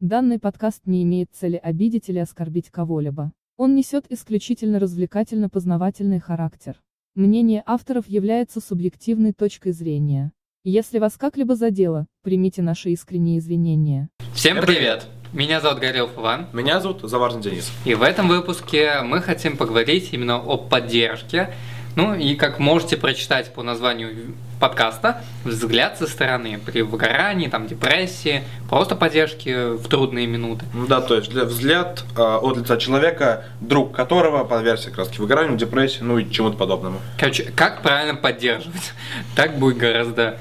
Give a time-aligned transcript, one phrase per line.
[0.00, 3.32] Данный подкаст не имеет цели обидеть или оскорбить кого-либо.
[3.56, 6.82] Он несет исключительно развлекательно-познавательный характер.
[7.14, 10.32] Мнение авторов является субъективной точкой зрения.
[10.64, 14.10] Если вас как-либо задело, примите наши искренние извинения.
[14.34, 15.06] Всем привет!
[15.32, 16.48] Меня зовут Горелов Иван.
[16.52, 17.72] Меня зовут Заваржин Денис.
[17.86, 21.54] И в этом выпуске мы хотим поговорить именно о поддержке.
[21.94, 28.42] Ну и как можете прочитать по названию подкаста, взгляд со стороны при выгорании, там, депрессии,
[28.68, 30.64] просто поддержки в трудные минуты.
[30.72, 35.18] Ну да, то есть для взгляд э, от лица человека, друг которого подвергся как раз
[35.18, 37.00] выгоранию, депрессии, ну и чему-то подобному.
[37.18, 38.92] Короче, как правильно поддерживать?
[39.34, 40.38] Так будет гораздо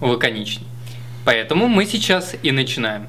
[0.00, 0.66] лаконичнее.
[1.24, 3.06] Поэтому мы сейчас и начинаем.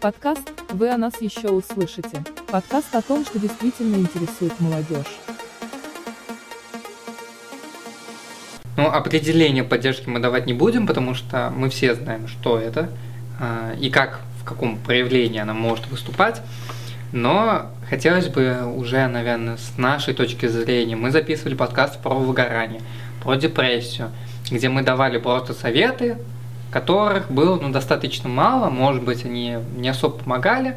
[0.00, 2.24] Подкаст «Вы о нас еще услышите».
[2.50, 5.18] Подкаст о том, что действительно интересует молодежь.
[8.78, 12.88] Ну, определение поддержки мы давать не будем, потому что мы все знаем, что это
[13.40, 16.40] э, и как, в каком проявлении она может выступать.
[17.12, 22.80] Но хотелось бы уже, наверное, с нашей точки зрения, мы записывали подкаст про выгорание,
[23.22, 24.12] про депрессию,
[24.50, 26.16] где мы давали просто советы,
[26.70, 30.76] которых было ну, достаточно мало, может быть, они не особо помогали,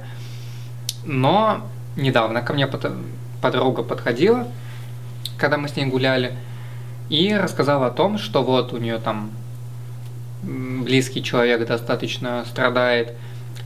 [1.05, 2.67] но недавно ко мне
[3.41, 4.47] подруга подходила,
[5.37, 6.35] когда мы с ней гуляли,
[7.09, 9.31] и рассказала о том, что вот у нее там
[10.41, 13.13] близкий человек достаточно страдает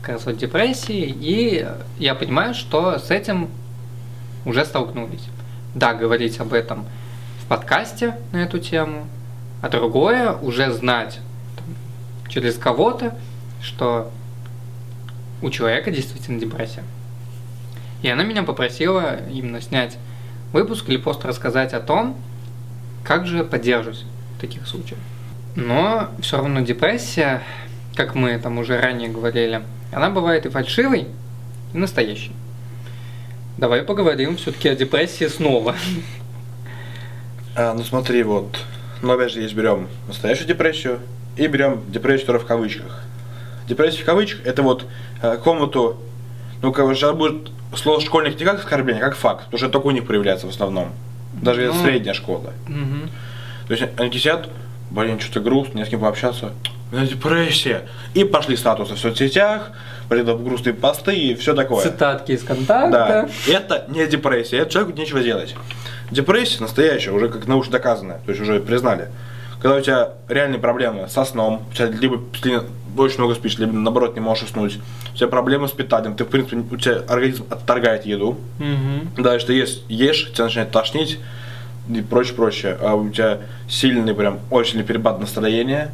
[0.00, 1.66] как раз от депрессии, и
[1.98, 3.48] я понимаю, что с этим
[4.44, 5.26] уже столкнулись.
[5.74, 6.84] Да, говорить об этом
[7.42, 9.06] в подкасте на эту тему,
[9.62, 11.20] а другое уже знать
[12.28, 13.16] через кого-то,
[13.62, 14.10] что
[15.42, 16.84] у человека действительно депрессия.
[18.02, 19.98] И она меня попросила именно снять
[20.52, 22.16] выпуск или просто рассказать о том,
[23.04, 24.04] как же поддерживать
[24.36, 25.00] в таких случаях.
[25.56, 27.42] Но все равно депрессия,
[27.94, 29.62] как мы там уже ранее говорили,
[29.92, 31.08] она бывает и фальшивой,
[31.72, 32.32] и настоящей.
[33.56, 35.74] Давай поговорим все-таки о депрессии снова.
[37.56, 38.56] А, ну смотри, вот,
[39.02, 41.00] ну опять же, есть берем настоящую депрессию,
[41.38, 43.02] и берем депрессию, в кавычках.
[43.68, 44.84] Депрессия в кавычках это вот
[45.22, 45.98] э, комнату,
[46.62, 49.86] ну как сейчас будет слово школьник не как оскорбление, а как факт, потому что только
[49.86, 50.92] у них проявляется в основном.
[51.40, 52.52] Даже ну, средняя школа.
[52.66, 53.08] Угу.
[53.68, 54.48] То есть они сидят,
[54.90, 56.52] блин, что-то грустно, не с кем пообщаться.
[56.90, 57.82] У меня депрессия.
[58.14, 59.72] И пошли статусы в соцсетях,
[60.08, 61.84] придут грустные посты и все такое.
[61.84, 63.28] Цитатки из контакта.
[63.46, 63.52] Да.
[63.52, 65.54] Это не депрессия, это человеку нечего делать.
[66.10, 69.08] Депрессия настоящая, уже как научно доказанная, то есть уже признали
[69.60, 72.20] когда у тебя реальные проблемы со сном, у тебя либо
[72.96, 74.78] очень много спишь, либо наоборот не можешь уснуть,
[75.12, 79.22] у тебя проблемы с питанием, ты в принципе у тебя организм отторгает еду, угу.
[79.22, 81.18] да, что ешь, ешь, тебя начинает тошнить
[81.88, 85.92] и прочее, прочее, а у тебя сильный прям очень сильный перепад настроения,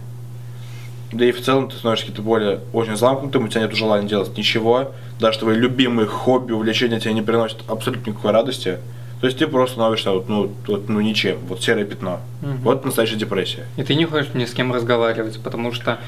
[1.12, 4.36] да и в целом ты становишься каким-то более очень замкнутым, у тебя нет желания делать
[4.36, 8.78] ничего, даже твои любимые хобби, увлечения тебе не приносят абсолютно никакой радости.
[9.24, 12.20] То есть ты просто становишься вот, ну, вот, ну ничем, вот серое пятно.
[12.42, 12.50] Угу.
[12.62, 13.64] Вот настоящая депрессия.
[13.78, 15.98] И ты не хочешь ни с кем разговаривать, потому что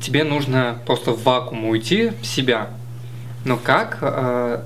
[0.00, 2.68] тебе нужно просто в вакуум уйти в себя.
[3.44, 4.62] Но как э,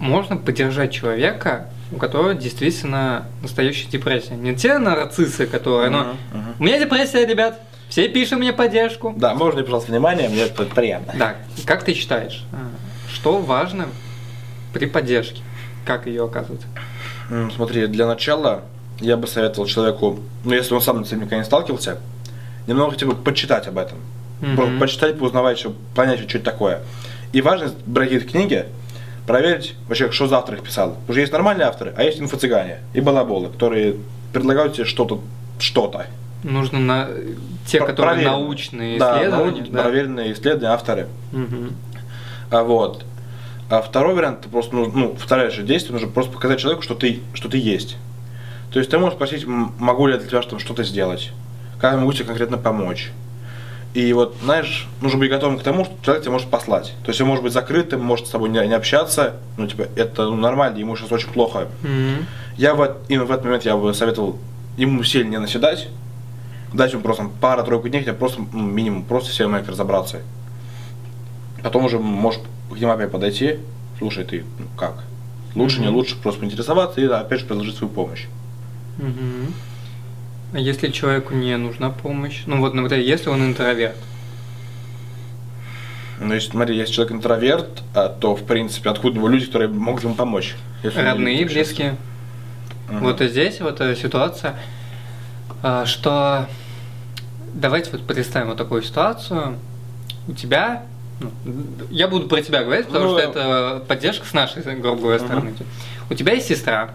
[0.00, 4.34] можно поддержать человека, у которого действительно настоящая депрессия?
[4.34, 6.54] Не те нарциссы, которые, uh-huh, ну, uh-huh.
[6.58, 9.14] у меня депрессия, ребят, все пишут мне поддержку.
[9.16, 11.14] Да, можно, пожалуйста, внимание, мне это приятно.
[11.16, 11.36] Да,
[11.66, 12.56] как ты считаешь, э,
[13.14, 13.86] что важно
[14.72, 15.42] при поддержке?
[15.84, 16.62] Как ее оказывать?
[17.54, 18.62] Смотри, для начала
[19.00, 21.98] я бы советовал человеку, ну если он сам с этим никогда не сталкивался,
[22.66, 23.98] немного хотя бы почитать об этом.
[24.40, 24.78] Mm-hmm.
[24.78, 26.80] Почитать, поузнавать, чтобы понять, что это такое.
[27.32, 28.66] И важно брать книги,
[29.26, 30.96] проверить вообще, что за автор их писал.
[31.08, 33.96] Уже есть нормальные авторы, а есть инфо-цыгане и балаболы, которые
[34.32, 35.20] предлагают тебе что-то,
[35.58, 36.06] что-то.
[36.42, 37.08] Нужно на
[37.66, 38.30] те, которые Проверен...
[38.30, 39.62] научные исследования.
[39.62, 41.08] Да, да, проверенные исследования, авторы.
[41.32, 41.72] Угу.
[42.50, 43.04] А вот.
[43.70, 46.96] А второй вариант, ты просто, ну, ну, второе же действие, нужно просто показать человеку, что
[46.96, 47.96] ты, что ты есть.
[48.72, 51.30] То есть ты можешь спросить, могу ли я для тебя что-то сделать,
[51.80, 53.12] как я могу тебе конкретно помочь.
[53.94, 56.94] И вот, знаешь, нужно быть готовым к тому, что человек тебя может послать.
[57.04, 60.24] То есть он может быть закрытым, может с тобой не, не общаться, ну, типа, это
[60.24, 61.68] ну, нормально, ему сейчас очень плохо.
[61.82, 62.24] Mm-hmm.
[62.56, 64.38] Я вот именно в этот момент я бы советовал
[64.78, 65.88] ему сильно не наседать,
[66.72, 70.22] дать ему просто пару-тройку дней, хотя просто ну, минимум, просто все момент разобраться.
[71.62, 72.40] Потом уже может
[72.74, 73.58] к ним опять подойти,
[73.98, 75.04] слушай, ты ну, как?
[75.54, 75.82] Лучше, mm-hmm.
[75.82, 78.26] не лучше, просто поинтересоваться и опять же предложить свою помощь.
[78.98, 79.52] Mm-hmm.
[80.52, 82.42] А если человеку не нужна помощь?
[82.46, 83.96] Ну вот, например, если он интроверт?
[86.20, 89.70] Ну, если, смотри, если человек интроверт, а, то, в принципе, откуда у него люди, которые
[89.70, 90.54] могут ему помочь?
[90.82, 91.96] Родные, близкие.
[92.90, 92.98] Угу.
[92.98, 94.56] Вот и здесь вот эта ситуация,
[95.62, 96.46] а, что
[97.54, 99.56] давайте вот представим вот такую ситуацию.
[100.28, 100.82] У тебя,
[101.90, 105.54] я буду про тебя говорить, потому Ну, что это поддержка с нашей, грубо говоря, стороны.
[106.08, 106.90] У тебя есть сестра,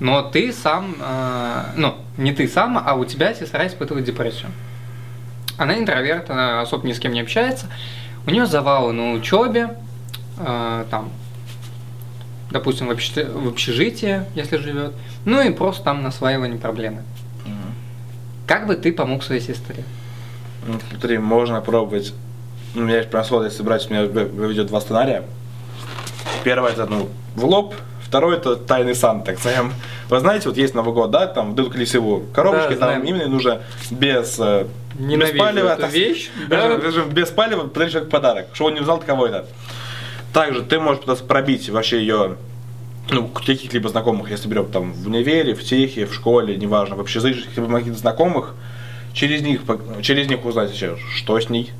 [0.00, 4.50] но ты сам, э, ну, не ты сам, а у тебя сестра испытывает депрессию.
[5.56, 7.66] Она интроверт, она особо ни с кем не общается.
[8.26, 9.76] У нее завалы на учебе,
[10.38, 11.10] э, там,
[12.50, 14.92] допустим, в, общежи- в общежитии, если живет,
[15.24, 17.02] ну и просто там на осваивании проблемы.
[18.46, 19.84] Как бы ты помог своей сестре?
[20.66, 22.14] Ну, смотри, можно пробовать.
[22.74, 25.24] Ну, У меня свод, если брать, у меня выведет два сценария.
[26.44, 27.74] Первое это, ну, в лоб.
[28.02, 29.70] Второй это тайный сан, так скажем.
[30.08, 33.60] Вы знаете, вот есть Новый год, да, там дают колесевую коробочки, Да, там именно нужно
[33.90, 36.78] без, э, без Ненавижу палева, эту так- вещь, да.
[36.78, 39.46] даже без палева подарить человеку подарок, чтобы он не узнал, кого это.
[40.32, 42.36] Также ты можешь пытаться пробить вообще ее
[43.10, 47.44] ну, каких-либо знакомых, если берем там в универе, в техе, в школе, неважно, в общежитии,
[47.56, 48.54] либо каких-то знакомых,
[49.12, 49.62] через них,
[50.02, 51.72] через них узнать вообще, что с ней,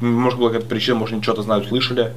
[0.00, 2.12] может была какая-то причина, может они что-то знают, слышали.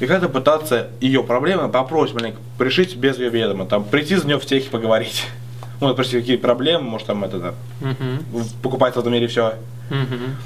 [0.00, 4.38] И как-то пытаться ее проблемы попросить маленько решить без ее ведома, там прийти за нее
[4.38, 5.26] в техе поговорить.
[5.80, 9.54] Может, спросить, какие проблемы, может там это, да, в- покупать в этом мире все.
[9.90, 10.36] Мгм.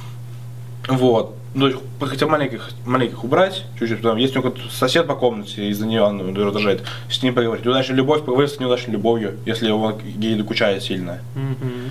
[0.89, 1.35] Вот.
[1.55, 1.71] Ну,
[2.01, 6.35] хотя маленьких, маленьких убрать, чуть-чуть, там, если у него сосед по комнате, из-за нее он
[6.35, 7.65] раздражает, с ним поговорить.
[7.65, 11.21] Неудачная любовь, поговорить с неудачной любовью, если он ей докучает сильно.
[11.35, 11.91] Мгм.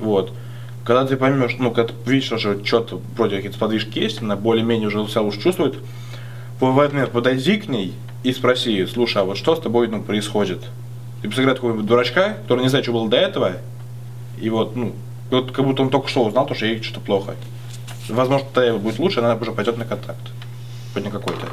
[0.00, 0.32] Вот.
[0.84, 4.88] Когда ты поймешь, ну, когда ты видишь, что что-то вроде какие-то подвижки есть, она более-менее
[4.88, 5.76] уже себя лучше чувствует,
[6.60, 10.62] этот момент подойди к ней и спроси, слушай, а вот что с тобой ну, происходит?
[11.22, 13.52] И посмотри такого дурачка, который не знает, что было до этого,
[14.40, 14.94] и вот, ну,
[15.30, 17.34] вот как будто он только что узнал, то, что ей что-то плохо.
[18.08, 20.20] Возможно, тогда будет лучше, она уже пойдет на контакт.
[20.92, 21.46] Хоть на какой-то.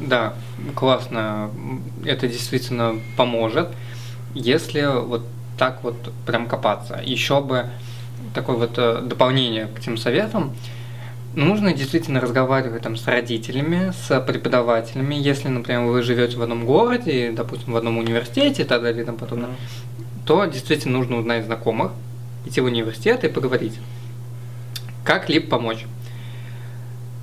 [0.00, 0.34] Да,
[0.74, 1.50] классно.
[2.04, 3.68] Это действительно поможет,
[4.34, 5.22] если вот
[5.58, 7.00] так вот прям копаться.
[7.04, 7.66] Еще бы
[8.34, 10.54] такое вот э, дополнение к тем советам.
[11.34, 17.32] Нужно действительно разговаривать там с родителями, с преподавателями, если, например, вы живете в одном городе,
[17.32, 19.50] допустим, в одном университете и так далее и тому подобное,
[20.26, 21.92] то действительно нужно узнать знакомых,
[22.46, 23.74] идти в университет и поговорить.
[25.04, 25.84] Как либо помочь.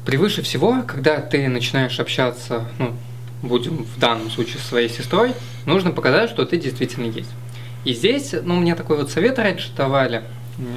[0.05, 2.93] Превыше всего, когда ты начинаешь общаться, ну,
[3.41, 5.33] будем в данном случае со своей сестрой,
[5.65, 7.29] нужно показать, что ты действительно есть.
[7.85, 10.23] И здесь, ну, мне такой вот совет раньше давали,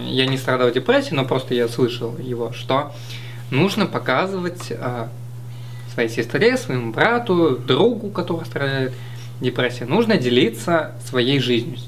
[0.07, 2.93] я не страдал депрессией, но просто я слышал его, что
[3.51, 5.09] нужно показывать а,
[5.95, 8.93] своей сестре, своему брату, другу, который страдает
[9.41, 11.79] депрессией, нужно делиться своей жизнью.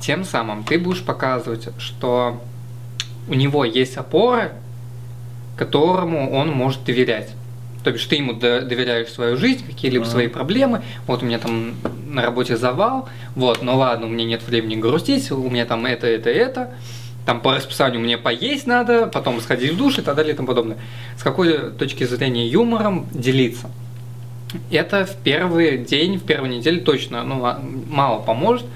[0.00, 2.40] Тем самым ты будешь показывать, что
[3.28, 4.52] у него есть опора,
[5.56, 7.30] которому он может доверять.
[7.84, 10.82] То бишь ты ему до- доверяешь свою жизнь, какие-либо свои проблемы.
[11.06, 11.74] Вот у меня там
[12.06, 16.06] на работе завал, вот, ну ладно, у меня нет времени грустить, у меня там это,
[16.06, 16.74] это, это.
[17.26, 20.48] Там по расписанию мне поесть надо, потом сходить в душ и так далее и тому
[20.48, 20.76] подобное.
[21.16, 23.70] С какой точки зрения юмором делиться?
[24.70, 28.66] Это в первый день, в первую неделю точно ну, а- мало поможет.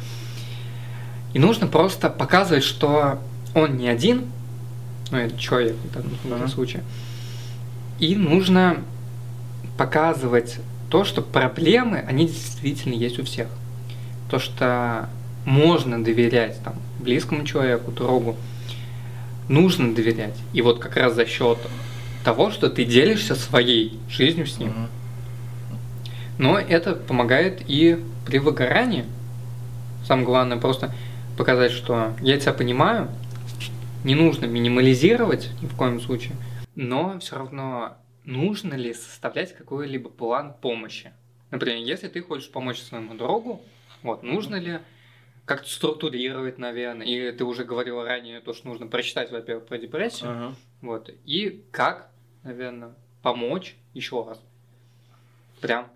[1.34, 3.18] И нужно просто показывать, что
[3.54, 4.24] он не один,
[5.10, 5.76] ну, это человек
[6.24, 6.82] в данном случае.
[7.98, 8.78] И нужно
[9.76, 10.58] показывать
[10.90, 13.48] то, что проблемы, они действительно есть у всех.
[14.30, 15.08] То, что
[15.44, 18.36] можно доверять там, близкому человеку, другу,
[19.48, 20.36] нужно доверять.
[20.52, 21.58] И вот как раз за счет
[22.24, 24.70] того, что ты делишься своей жизнью с ним.
[24.70, 24.88] Мгм.
[26.38, 29.04] Но это помогает и при выгорании.
[30.04, 30.92] Самое главное просто
[31.36, 33.08] показать, что я тебя понимаю,
[34.04, 36.34] не нужно минимализировать ни в коем случае,
[36.74, 41.12] но все равно нужно ли составлять какой-либо план помощи.
[41.50, 43.62] Например, если ты хочешь помочь своему другу,
[44.02, 44.80] вот, нужно ли
[45.46, 50.30] как-то структурировать, наверное, или ты уже говорила ранее, то, что нужно прочитать, во-первых, про депрессию,
[50.30, 50.54] Ага.
[50.82, 52.10] вот, и как,
[52.42, 54.40] наверное, помочь еще раз.
[55.60, 55.88] Прям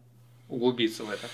[0.48, 1.28] углубиться в это.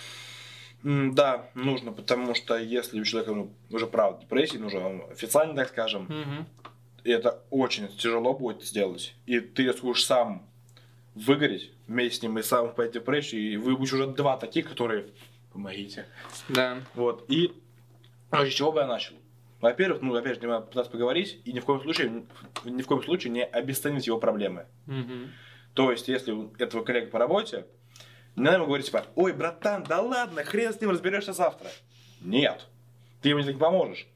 [0.82, 5.54] Да, нужно, потому что если у человека ну, уже правда депрессия, ну уже он официально,
[5.54, 6.46] так скажем,
[7.04, 9.14] и это очень тяжело будет сделать.
[9.26, 10.48] И ты рискуешь сам
[11.16, 14.68] выгореть вместе с ним и сам впасть в депрессию, и вы будете уже два таких,
[14.68, 15.06] которые
[15.52, 16.06] помогите.
[16.48, 16.78] Да.
[16.94, 17.52] Вот, и
[18.30, 19.14] ну, с чего бы я начал?
[19.60, 22.26] Во-первых, ну, опять же, надо пытаться поговорить, и ни в коем случае,
[22.64, 24.66] ни в коем случае не обесценивать его проблемы.
[24.84, 25.32] Мгм.
[25.72, 27.66] То есть, если у этого коллега по работе,
[28.36, 31.70] не надо ему говорить, типа, ой, братан, да ладно, хрен с ним, разберешься завтра.
[32.20, 32.66] Нет.
[33.22, 34.06] Ты ему не поможешь.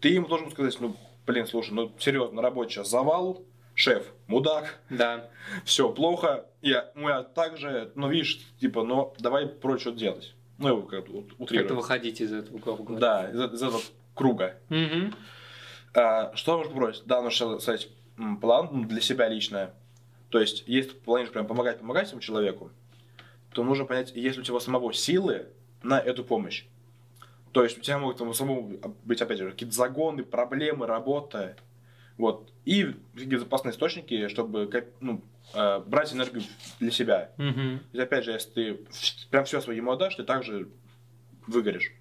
[0.00, 3.44] Ты ему должен сказать, ну, блин, слушай, ну, серьезно, на работе сейчас завал,
[3.76, 5.28] шеф, мудак, Да.
[5.64, 10.34] все плохо, я, ну, я так же, ну, видишь, типа, ну, давай про что делать.
[10.58, 11.76] Ну, его как-то ут- Как-то утрирую.
[11.76, 12.98] выходить из этого говоря.
[12.98, 13.80] Да, из, из этого
[14.14, 14.56] круга.
[14.70, 15.14] Мгм.
[15.94, 17.04] А, что можно бросить?
[17.04, 19.70] Да, нужно составить м, план для себя лично.
[20.30, 22.70] То есть, если ты планируешь прям помогать, помогать этому человеку,
[23.52, 25.46] то нужно понять, есть ли у тебя самого силы
[25.82, 26.64] на эту помощь.
[27.52, 31.56] То есть у тебя могут там самому быть, опять же, какие-то загоны, проблемы, работа.
[32.18, 32.52] Вот.
[32.64, 34.70] И какие-то запасные источники, чтобы
[35.00, 35.22] ну,
[35.54, 36.42] э, брать энергию
[36.80, 37.30] для себя.
[37.36, 37.80] Мгм.
[37.92, 38.78] И опять же, если ты
[39.30, 40.68] прям все свое ему отдашь, ты также
[41.46, 41.92] выгоришь.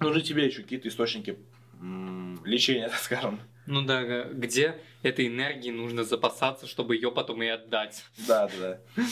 [0.00, 1.38] Нужны тебе еще какие-то источники
[1.80, 3.40] м, лечения, так скажем.
[3.66, 8.04] Ну да, где этой энергии нужно запасаться, чтобы ее потом и отдать.
[8.28, 9.04] Да, да, да.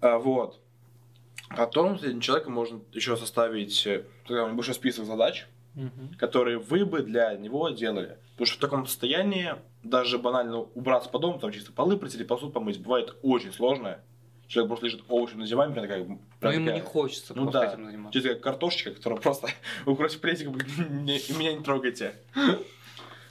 [0.00, 0.60] А, вот.
[1.56, 6.14] Потом с этим человеком можно еще составить э, такой небольшой список задач, Мгм.
[6.18, 8.16] которые вы бы для него делали.
[8.32, 12.52] Потому что в таком состоянии даже банально убраться по дому, там чисто полы протереть, посуду
[12.52, 14.00] помыть, бывает очень сложно.
[14.48, 16.04] Человек просто лежит овощем на диване, прям такая...
[16.04, 18.12] Но прям ему не хочется Ну да, этим заниматься.
[18.18, 19.48] чисто как картошечка, которая просто
[20.88, 22.14] не- и меня не трогайте.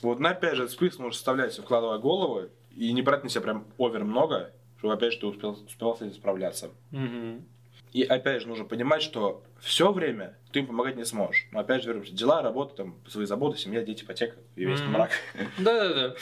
[0.01, 3.67] Вот, но опять же, список нужно составлять, вкладывая голову, и не брать на себя прям
[3.77, 6.71] овер много, чтобы опять же ты успел, успевал с этим справляться.
[6.89, 7.45] Мгм.
[7.91, 11.47] И опять же нужно понимать, что все время ты им помогать не сможешь.
[11.51, 14.91] Но опять же вернемся, дела, работа, там, свои заботы, семья, дети, ипотека и весь Мгм.
[14.93, 15.11] мрак.
[15.57, 16.15] Да-да-да.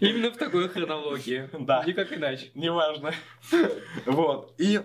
[0.00, 1.48] Именно в такой хронологии.
[1.58, 1.84] Да.
[1.84, 2.50] Никак иначе.
[2.54, 3.12] Неважно.
[4.06, 4.54] Вот.
[4.58, 4.80] И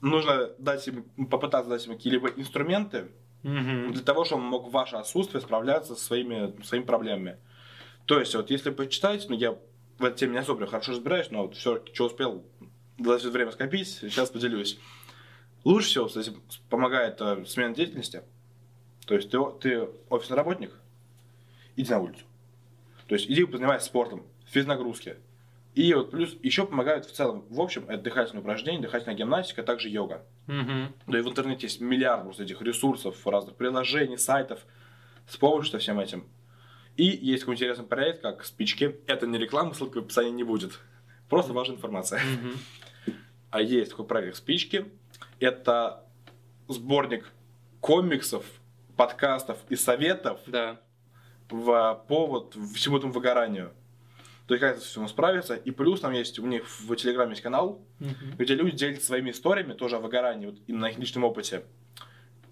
[0.00, 3.08] нужно дать им, попытаться дать им какие-либо инструменты,
[3.42, 3.92] Мгм.
[3.92, 7.38] для того, чтобы он мог в ваше отсутствие справляться со своими, своими проблемами.
[8.06, 9.58] То есть, вот если почитать, ну я
[9.98, 12.44] в этой теме не особо хорошо разбираюсь, но вот все, что успел
[12.98, 14.78] за это время скопить, сейчас поделюсь.
[15.64, 16.32] Лучше всего, кстати,
[16.68, 18.22] помогает э, смена деятельности.
[19.06, 20.72] То есть ты, ты офисный работник,
[21.76, 22.24] иди на улицу.
[23.06, 25.16] То есть иди позанимайся спортом, физнагрузки.
[25.74, 29.64] И вот плюс еще помогают в целом, в общем, это дыхательные упражнения, дыхательная гимнастика, а
[29.64, 30.24] также йога.
[30.46, 30.92] Мгм.
[31.06, 34.60] Да и в интернете есть миллиард просто этих ресурсов, разных приложений, сайтов
[35.28, 36.26] с помощью всем этим.
[36.96, 38.98] И есть такой интересный проект, как спички.
[39.06, 40.80] Это не реклама, ссылка в описании не будет.
[41.28, 42.20] Просто важная информация.
[42.20, 42.54] Мгм.
[43.50, 44.86] А есть такой проект спички.
[45.40, 46.04] Это
[46.68, 47.30] сборник
[47.80, 48.44] комиксов,
[48.96, 50.80] подкастов и советов Да.
[51.50, 53.70] в повод всему этому выгоранию.
[54.46, 55.54] То есть как это всему справиться.
[55.54, 58.36] И плюс там есть у них в Телеграме есть канал, Мгм.
[58.38, 61.64] где люди делятся своими историями тоже о выгорании, вот именно на их личном опыте.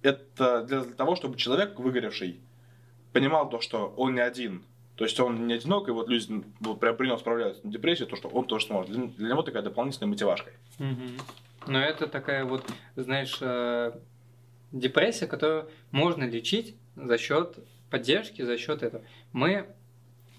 [0.03, 2.41] Это для, для того, чтобы человек, выгоревший,
[3.13, 4.63] понимал то, что он не один.
[4.97, 7.71] То есть он не одинок, и вот люди ну, вот, прям при нем справляются с
[7.71, 8.93] депрессией, то, что он тоже сможет.
[8.93, 10.51] Для, для него такая дополнительная мотивашка.
[10.79, 11.19] Мгм.
[11.67, 13.93] Но это такая вот, знаешь, э,
[14.73, 17.59] депрессия, которую можно лечить за счет
[17.91, 19.05] поддержки, за счет этого.
[19.33, 19.67] Мы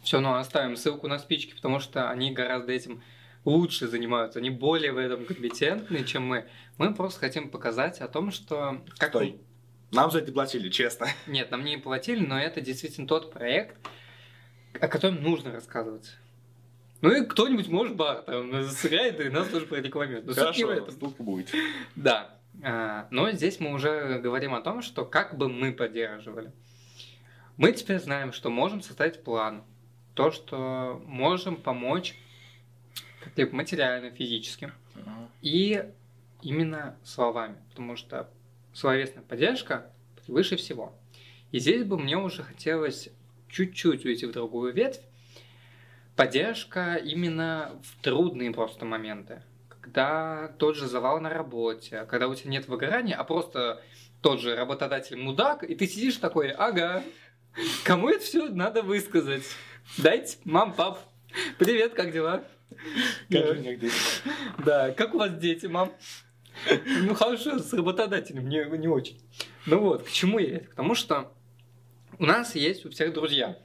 [0.03, 3.01] все равно оставим ссылку на спички, потому что они гораздо этим
[3.45, 6.47] лучше занимаются, они более в этом компетентны, чем мы.
[6.77, 8.83] Мы просто хотим показать о том, что...
[8.97, 9.39] Как Стой.
[9.91, 11.07] Нам за это платили, честно.
[11.27, 13.77] Нет, нам не платили, но это действительно тот проект,
[14.79, 16.17] о котором нужно рассказывать.
[17.01, 20.25] Ну и кто-нибудь, может, бар там сыграет и нас тоже прорекламирует.
[20.25, 20.91] Но этом.
[20.91, 21.53] ссылка будет.
[21.95, 26.51] Да, а, но здесь мы уже говорим о том, что как бы мы поддерживали.
[27.55, 29.63] Мы теперь знаем, что можем составить план.
[30.15, 32.15] То, что можем помочь
[33.23, 34.71] как-либо материально, физически.
[35.41, 35.83] И
[36.41, 37.57] именно словами.
[37.69, 38.29] Потому что
[38.73, 39.91] словесная поддержка
[40.27, 40.95] выше всего.
[41.51, 43.09] И здесь бы мне уже хотелось
[43.49, 45.01] чуть-чуть уйти в другую ветвь.
[46.17, 49.43] Поддержка именно в трудные просто моменты.
[49.69, 53.83] Когда тот же завал на работе, когда у тебя нет выгорания, а просто
[54.23, 57.03] тот же работодатель мудак, и ты сидишь такой, ага,
[57.83, 59.43] кому это все надо высказать?
[59.99, 60.99] Дайте, мам, пап,
[61.59, 62.43] привет, как дела?
[63.29, 63.91] Как же негде.
[64.65, 65.93] Да, как у вас дети, мам?
[67.03, 69.21] Ну, хорошо, с работодателем, не, не очень.
[69.67, 70.61] Ну вот, к чему я?
[70.61, 71.31] К тому, что
[72.17, 73.59] у нас есть у всех друзья,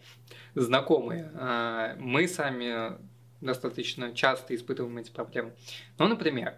[0.55, 1.31] знакомые.
[1.35, 2.97] А, Мы сами
[3.41, 5.53] достаточно часто испытываем эти проблемы.
[5.99, 6.55] Ну, например,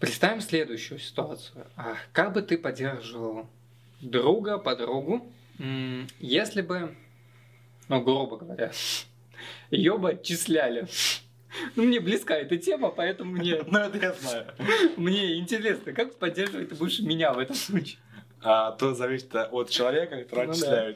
[0.00, 1.66] представим следующую ситуацию.
[1.76, 3.48] А, Как бы ты поддерживал
[4.00, 5.32] друга, подругу,
[6.20, 6.94] если бы,
[7.88, 8.72] ну, грубо говоря,
[9.70, 10.86] ее бы отчисляли.
[11.74, 14.46] Ну, мне близка эта тема, поэтому мне, Ну, это я знаю.
[14.98, 17.98] мне интересно, как поддерживать ты будешь меня в этом случае.
[18.42, 20.94] А то зависит от человека, который Ну да.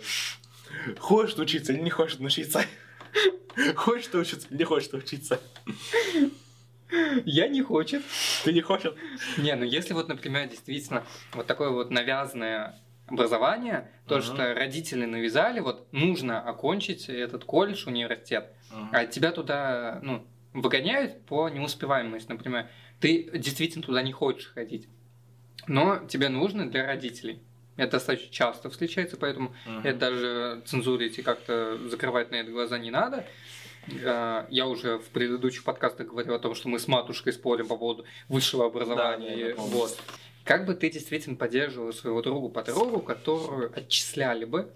[0.98, 2.62] Хочешь учиться или не хочешь научиться?
[3.76, 5.40] Хочешь ты учиться или не хочешь ты учиться?
[7.24, 8.02] Я не хочет.
[8.44, 8.94] Ты не хочешь?
[9.36, 14.24] Не, ну если вот, например, действительно вот такое вот навязанное образование, то, Мгм.
[14.24, 18.50] что родители навязали, вот нужно окончить этот колледж, университет,
[18.92, 22.68] а тебя туда, ну, выгоняют по неуспеваемости, например,
[23.00, 24.88] ты действительно туда не хочешь ходить,
[25.66, 27.42] но тебе нужно для родителей.
[27.80, 29.80] Это достаточно часто встречается, поэтому Мгм.
[29.84, 33.24] это даже цензурить и как-то закрывать на это глаза не надо.
[33.88, 37.76] Э, Я уже в предыдущих подкастах говорил о том, что мы с матушкой спорим по
[37.76, 39.54] поводу высшего образования.
[39.54, 39.98] Да, вот.
[40.44, 44.70] Как бы ты действительно поддерживал своего другу подругу, которую отчисляли бы,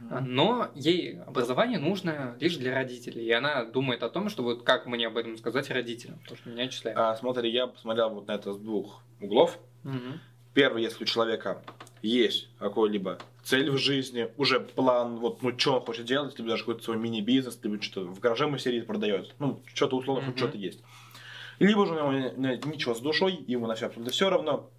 [0.00, 3.24] но ей образование нужно лишь для родителей.
[3.24, 6.50] И она думает о том, что вот как мне об этом сказать родителям, потому что
[6.50, 6.98] меня отчисляют.
[6.98, 9.58] А, смотри, я посмотрел вот на это с двух углов.
[9.84, 10.20] Мгм.
[10.54, 11.62] Первый, если у человека
[12.02, 16.62] есть какой-либо цель в жизни, уже план, вот, ну, что он хочет делать, либо даже
[16.64, 19.34] какой-то свой мини-бизнес, либо что-то в гараже мастерит, продает.
[19.38, 20.36] Ну, что-то условно, Мгм.
[20.36, 20.80] что-то есть.
[21.58, 24.70] Либо же у него не- не- ничего с душой, ему на все абсолютно все равно.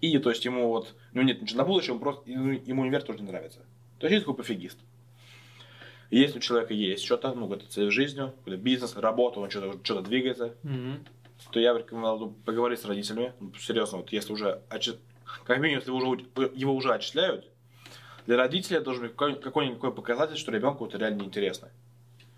[0.00, 3.20] И, то есть, ему вот, ну, нет ничего на будущее, он просто, ему универ тоже
[3.20, 3.60] не нравится.
[3.98, 4.78] То есть, есть такой пофигист.
[6.10, 9.78] Если у человека есть что-то, ну, какая-то цель в жизни, какой-то бизнес, работа, он что-то
[9.84, 11.04] что двигается, Мгм.
[11.52, 13.32] то я бы рекомендовал поговорить с родителями.
[13.38, 14.62] Ну, серьезно, вот если уже
[15.44, 16.06] как минимум, если уже,
[16.54, 17.46] его уже отчисляют,
[18.26, 21.68] для родителей это должен быть какой- какой-никакой показатель, что ребенку это реально неинтересно.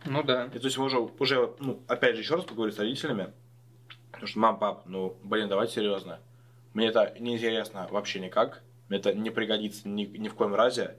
[0.04, 0.46] Ну да.
[0.46, 3.32] И то есть уже, уже, ну, опять же, еще раз поговорить с родителями,
[4.10, 6.18] потому что, мам, пап, ну, блин, давайте серьезно.
[6.74, 10.96] Мне это неинтересно вообще никак, мне это не пригодится ни, ни в коем разе,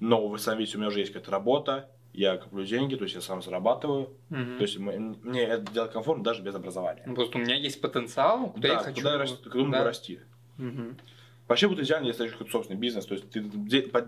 [0.00, 3.14] но вы сами видите, у меня уже есть какая-то работа, я коплю деньги, то есть
[3.14, 4.56] я сам зарабатываю, Мгм.
[4.56, 7.02] то есть мы- мне это делать комфортно даже без образования.
[7.06, 8.96] Ну, Просто у меня есть потенциал, куда да, я хочу.
[9.02, 9.84] куда, куда Да.
[9.84, 10.20] расти.
[11.48, 13.06] Вообще будет идеально, если какой-то собственный бизнес.
[13.06, 13.40] То есть ты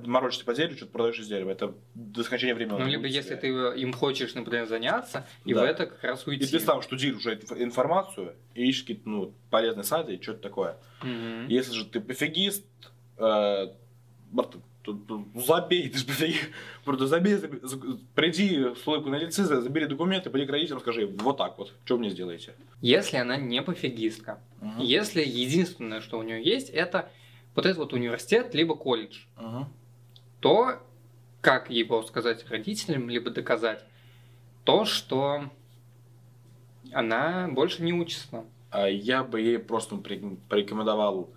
[0.07, 1.51] морочишься по дереву, что-то продаешь из дерева.
[1.51, 2.79] Это до скончания времени.
[2.81, 5.61] Ну, либо если ты им хочешь, например, заняться, и Да.
[5.61, 6.45] в это как раз уйти.
[6.45, 10.41] И ты сам штудируешь уже инф- информацию, и ищешь какие-то ну, полезные сайты и что-то
[10.41, 10.79] такое.
[11.05, 11.47] Мгм.
[11.47, 12.65] Если же ты пофигист,
[13.19, 13.69] э,
[15.35, 16.35] забей, ты.
[16.85, 20.81] Просто забей, заби- за- приди с улыбкой на лице, за- забери документы, пойди к родителям,
[20.81, 22.55] скажи, вот так вот, что мне сделаете?
[22.81, 24.81] Если она не пофигистка, Мгм.
[24.81, 27.11] если единственное, что у нее есть, это
[27.55, 29.67] вот этот вот университет, либо колледж, Мгм.
[30.41, 30.81] то
[31.41, 33.85] как его сказать родителям, либо доказать,
[34.65, 35.45] то, что
[36.93, 38.45] она больше не учится.
[38.71, 41.31] А я бы ей просто ну, порек- порекомендовал.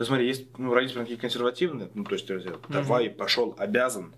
[0.00, 2.26] Ну, смотри, есть ну, родители такие консервативные, ну, то есть,
[2.70, 4.14] давай, пошел, обязан.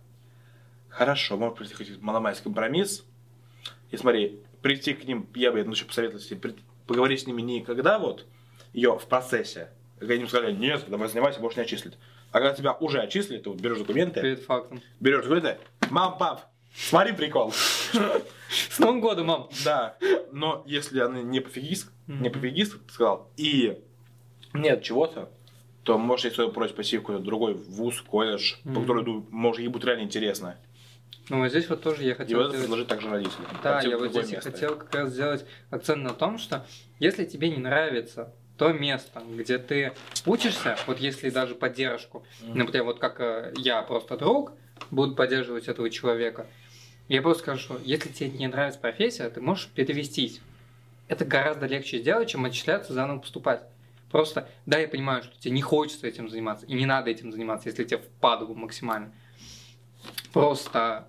[0.89, 3.05] Хорошо, может прийти хоть маломайский компромисс.
[3.91, 6.55] И смотри, прийти к ним, я бы, ну, еще посоветовал себе,
[6.87, 8.27] поговорить с ними не когда вот
[8.73, 11.95] ее в процессе, когда им сказали, нет, давай занимайся, больше не отчислить.
[12.31, 14.81] А когда тебя уже отчислили, ты вот берешь документы, Перед фактом.
[15.01, 15.59] берешь документы,
[15.91, 17.53] мам, пап, смотри прикол.
[17.53, 19.49] С Новым годом, мам!
[19.65, 19.97] Да,
[20.31, 23.83] но если она не пофигист, не пофигист, ты сказал, и
[24.55, 25.29] нет чего-то,
[25.83, 28.81] то можешь свою просьбу пойти в какой-то другой вуз, колледж, по Мгм.
[28.83, 30.57] которому, ну, может, ей будет реально интересно.
[31.29, 32.39] Ну, вот здесь вот тоже я И хотел...
[32.39, 33.49] вот это предложить также родителям.
[33.63, 34.51] Да, я вот здесь и место.
[34.51, 36.67] хотел как раз сделать акцент на том, что
[36.99, 39.93] если тебе не нравится то место, где ты
[40.27, 42.59] учишься, вот если даже поддержку, Мгм.
[42.59, 44.53] например, вот как э, я просто друг,
[44.91, 46.47] буду поддерживать этого человека,
[47.09, 50.41] я просто скажу, что если тебе не нравится профессия, ты можешь перевестись.
[51.09, 53.63] Это гораздо легче сделать, чем отчисляться, заново поступать.
[54.13, 57.71] Просто, да, я понимаю, что тебе не хочется этим заниматься, и не надо этим заниматься,
[57.71, 59.13] если тебе впадло максимально.
[60.33, 61.09] Просто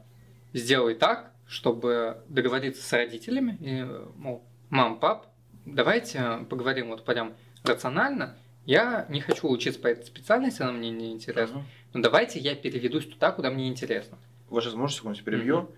[0.53, 3.83] сделай так, чтобы договориться с родителями, и,
[4.15, 5.27] мол, мам, пап,
[5.65, 8.37] давайте поговорим вот прям рационально.
[8.65, 11.59] Я не хочу учиться по этой специальности, она мне не интересна.
[11.59, 11.67] Мгм.
[11.93, 14.17] Но давайте я переведусь туда, куда мне интересно.
[14.49, 15.75] Сейчас можешь секунду перебью.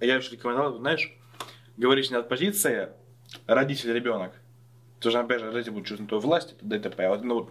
[0.00, 1.12] Я еще рекомендовал, знаешь,
[1.76, 2.88] говоришь не от позиции
[3.46, 4.32] родитель-ребенок.
[5.10, 7.50] Что, опять же, родители будут чувствовать власть, это ДТП, вот, ну,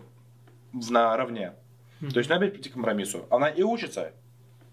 [0.90, 1.54] наравне.
[2.00, 3.28] То есть, ну, опять прийти к компромиссу.
[3.30, 4.14] Она и учится,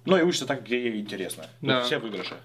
[0.05, 1.47] но и учится так, где ей интересно.
[1.61, 1.83] Да.
[1.83, 2.37] все выигрыши.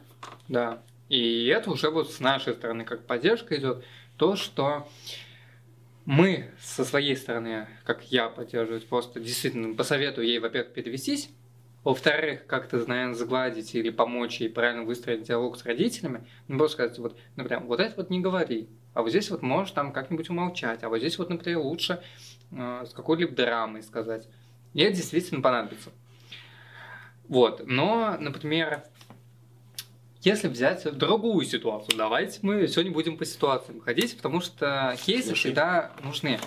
[0.47, 0.81] Да.
[1.07, 3.85] И это уже вот с нашей стороны как поддержка идет.
[4.17, 4.89] То, что
[6.05, 11.29] мы со своей стороны, как я поддерживаю, просто действительно посоветую ей, во-первых, перевестись,
[11.83, 16.99] во-вторых, как-то, наверное, загладить или помочь ей правильно выстроить диалог с родителями, ну, просто сказать,
[16.99, 20.83] вот, например, вот это вот не говори, а вот здесь вот можешь там как-нибудь умолчать,
[20.83, 22.01] а вот здесь вот, например, лучше
[22.51, 24.27] э, с какой-либо драмой сказать.
[24.73, 25.89] И это действительно понадобится.
[27.27, 28.83] Вот, но, например,
[30.21, 35.91] если взять другую ситуацию, давайте мы сегодня будем по ситуациям ходить, потому что кейсы всегда
[36.01, 36.39] нужны.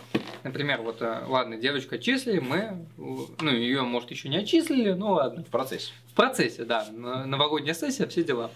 [0.47, 5.43] Например, вот, э, ладно, девочку отчислили, мы, ну, ее, может, еще не отчислили, ну, ладно.
[5.43, 5.93] В процессе.
[6.13, 8.53] В процессе, да, новогодняя сессия, все дела.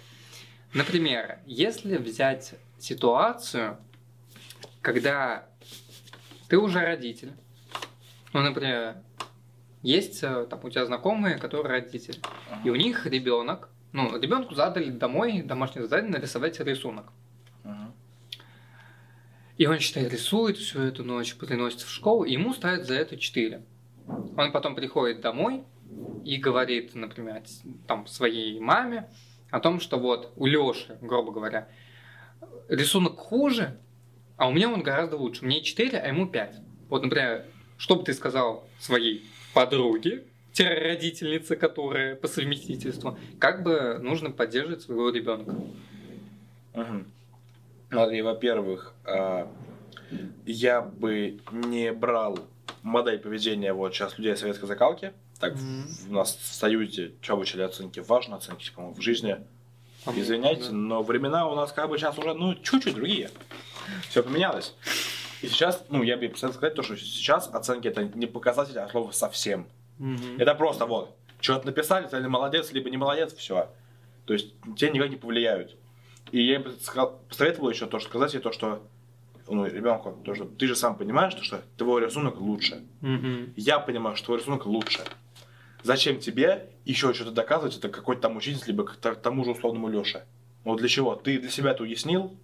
[0.73, 3.77] Например, если взять ситуацию,
[4.83, 5.49] когда
[6.49, 7.33] ты уже родитель,
[8.33, 8.99] ну, например,
[9.83, 12.21] есть э, там у тебя знакомые, которые родители,
[12.65, 17.07] и у них ребенок, ну, ребенку задали домой домашнее задание нарисовать рисунок.
[19.61, 23.19] И он, считай, рисует всю эту ночь, приносит в школу, и ему ставят за это
[23.19, 23.61] 4.
[24.07, 25.65] он потом приходит домой
[26.25, 27.43] и говорит, например,
[27.87, 29.11] там своей маме
[29.51, 31.69] о том, что вот у Лёши, грубо говоря,
[32.71, 33.77] рисунок хуже,
[34.39, 35.45] а у меня он гораздо лучше.
[35.45, 36.57] Мне 4, а ему 5.
[36.89, 37.45] Вот, например,
[37.77, 40.25] что бы ты сказал своей подруге,
[40.59, 45.55] родительница, которая по совместительству, как бы нужно поддерживать своего ребенка.
[46.73, 47.05] Угу.
[47.91, 49.51] Смотри, во-первых, а,
[50.47, 52.39] я бы не брал
[52.83, 55.13] модель поведения вот сейчас людей советской закалки.
[55.39, 56.11] Так mm-hmm.
[56.11, 59.39] у нас в Союзе что обучали оценки важно, оценки, по-моему, в жизни.
[60.07, 60.73] Извиняйте, да.
[60.73, 63.31] но времена у нас как бы сейчас уже, ну, чуть-чуть другие.
[64.09, 64.75] Все поменялось.
[65.43, 68.89] И сейчас, ну, я бы хотел сказать то, что сейчас оценки это не показатель, а
[68.89, 69.67] слово совсем.
[69.99, 70.41] Mm-hmm.
[70.41, 73.71] Это просто вот, что-то написали, ты молодец, либо не молодец, все.
[74.27, 75.77] То есть тебе никак не повлияют.
[76.33, 76.73] И я бы
[77.29, 78.83] посоветовал еще то, что сказать ей то, что
[79.49, 82.85] ну, ребенку, то, что ты же сам понимаешь, что, что твой рисунок лучше.
[83.03, 83.55] Mm-hmm.
[83.57, 85.01] Я понимаю, что твой рисунок лучше.
[85.83, 90.25] Зачем тебе еще что-то доказывать, это какой-то там учитель, либо к тому же условному Леше?
[90.65, 91.17] Вот для чего?
[91.17, 92.37] Ты для себя это уяснил,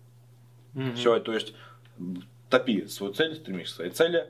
[0.75, 0.95] mm-hmm.
[0.95, 1.55] все, то есть
[2.49, 4.27] топи свою цель, стремись к своей цели,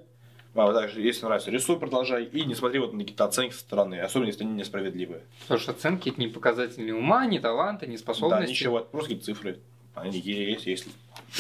[0.57, 4.01] а также, если нравится, рисуй, продолжай, и не смотри вот на какие-то оценки со стороны,
[4.01, 5.23] особенно если они несправедливые.
[5.43, 8.45] Потому что оценки это не показатели ума, ни таланта, ни способности.
[8.45, 9.61] Да, ничего, это просто цифры.
[9.95, 10.89] Они есть, есть.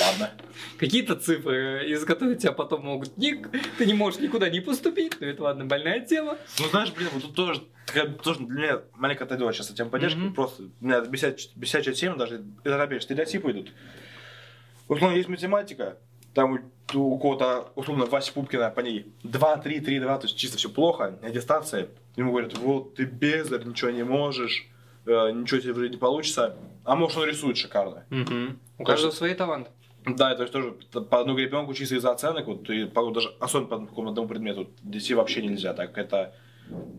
[0.00, 0.30] Ладно.
[0.78, 3.16] Какие-то цифры, из которых тебя потом могут...
[3.18, 6.38] Ник, ты не можешь никуда не поступить, но это, ладно, больная тема.
[6.58, 7.62] Ну, знаешь, блин, вот тут тоже,
[8.22, 10.34] тоже для меня маленько отойду сейчас от темы поддержки, mm-hmm.
[10.34, 13.72] просто у меня бесячая тема, даже это опять стереотипы идут.
[14.88, 15.98] Ну, есть математика,
[16.32, 20.56] там у кого-то, условно, Вася Пупкина по ней 2, 3, 3, 2, то есть чисто
[20.56, 21.88] все плохо, дистанции.
[22.16, 24.68] Ему говорят, вот ты бездарь, ничего не можешь,
[25.06, 26.56] э, ничего тебе уже не получится.
[26.84, 28.04] А может он рисует шикарно.
[28.10, 28.56] Угу.
[28.78, 29.70] У каждого свои таланты.
[30.06, 33.68] Да, то есть тоже по одному ребенку чисто из-за оценок, вот, и по, даже особенно
[33.68, 35.98] по какому одному предмету, детей вообще нельзя так.
[35.98, 36.32] Это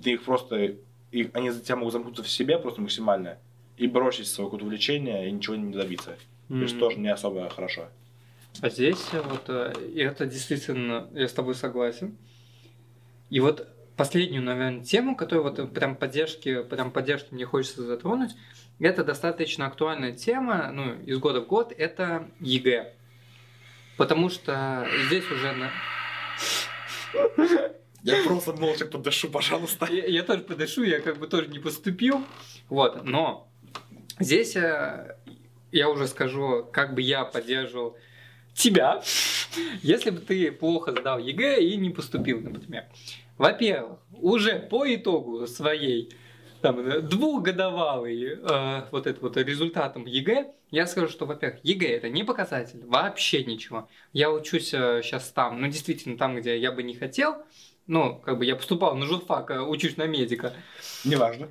[0.03, 0.75] ты их просто,
[1.11, 3.37] их, они за тебя могут замкнуться в себе просто максимально
[3.77, 6.11] и бросить свое какое-то увлечение и ничего не добиться.
[6.49, 6.57] Mm-hmm.
[6.57, 7.87] То есть тоже не особо хорошо.
[8.61, 12.17] А здесь вот, э, и это действительно, я с тобой согласен.
[13.29, 18.31] И вот последнюю, наверное, тему, которую вот прям поддержки, прям поддержки мне хочется затронуть,
[18.79, 22.93] это достаточно актуальная тема, ну, из года в год, это ЕГЭ.
[23.97, 25.71] Потому что здесь уже на...
[28.03, 29.87] Я просто молча подышу, пожалуйста.
[29.91, 32.23] Я, я тоже подышу, я как бы тоже не поступил.
[32.69, 33.49] Вот, но
[34.19, 35.17] здесь э,
[35.71, 37.97] я уже скажу, как бы я поддерживал
[38.57, 39.01] тебя,
[39.83, 42.85] если бы ты плохо сдал ЕГЭ и не поступил, например.
[43.37, 46.11] Во-первых, уже по итогу своей
[46.61, 52.23] там, двухгодовалый э, вот это вот результатом ЕГЭ, я скажу, что, во-первых, ЕГЭ это не
[52.23, 53.87] показатель, вообще ничего.
[54.11, 57.35] Я учусь э, сейчас там, ну, действительно, там, где я бы не хотел,
[57.85, 60.53] ну, как бы я поступал на журфак, э, учусь на медика.
[61.05, 61.49] Неважно.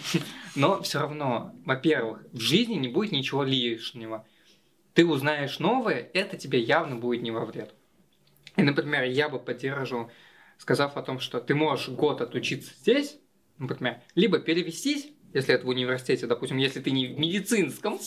[0.54, 4.24] Но все равно, во-первых, в жизни не будет ничего лишнего
[4.94, 7.74] ты узнаешь новое, это тебе явно будет не во вред.
[8.56, 10.10] И, например, я бы поддерживал,
[10.58, 13.18] сказав о том, что ты можешь год отучиться здесь,
[13.58, 17.98] например, либо перевестись, если это в университете, допустим, если ты не в медицинском,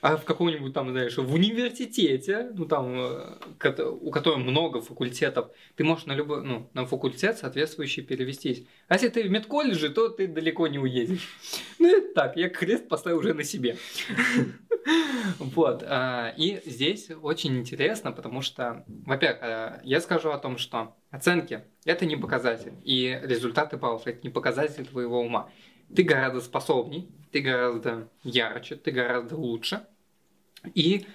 [0.00, 5.82] а в каком-нибудь там, знаешь, в университете, ну там, э, у которого много факультетов, ты
[5.82, 8.64] можешь на любой, ну, на факультет соответствующий перевестись.
[8.86, 11.36] А если ты в медколледже, то ты далеко не уедешь.
[11.80, 13.76] Ну, это так, я крест поставил уже на себе.
[15.38, 15.84] Вот.
[15.86, 21.64] А, и здесь очень интересно, потому что, во-первых, а, я скажу о том, что оценки–
[21.84, 25.50] это не показатель, и результаты баллов– это не показатель твоего ума.
[25.94, 29.86] Ты гораздо способней, ты гораздо ярче, ты гораздо лучше.
[30.74, 31.06] И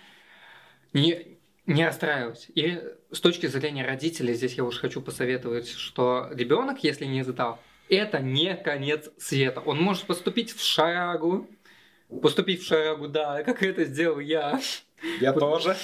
[0.93, 2.51] не, не расстраивайся.
[2.53, 7.59] И с точки зрения родителей, здесь я уж хочу посоветовать, что ребенок, если не сдал,
[7.89, 9.61] это не конец света.
[9.61, 11.47] Он может поступить в шагу,
[12.21, 14.59] поступить в шагу, да, как это сделал я.
[15.21, 15.75] Я тоже.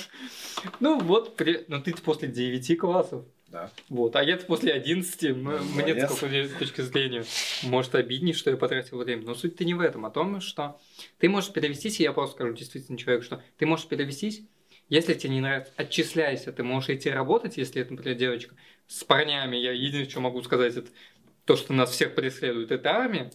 [0.80, 1.66] Ну вот, при...
[1.68, 3.26] ну ты после 9 классов.
[3.48, 3.70] Да.
[3.88, 7.24] Вот, а я после 11, мне с какой точки зрения,
[7.62, 9.24] может обиднее, что я потратил время.
[9.24, 10.80] Но суть-то не в этом, а том, что
[11.20, 14.42] ты можешь перевестись, и я просто скажу действительно человеку, что ты можешь перевестись,
[14.90, 18.56] если тебе не нравится, отчисляйся, ты можешь идти работать, если это, например, девочка.
[18.88, 20.90] С парнями я единственное, что могу сказать, это
[21.46, 23.32] то, что нас всех преследует, это армия.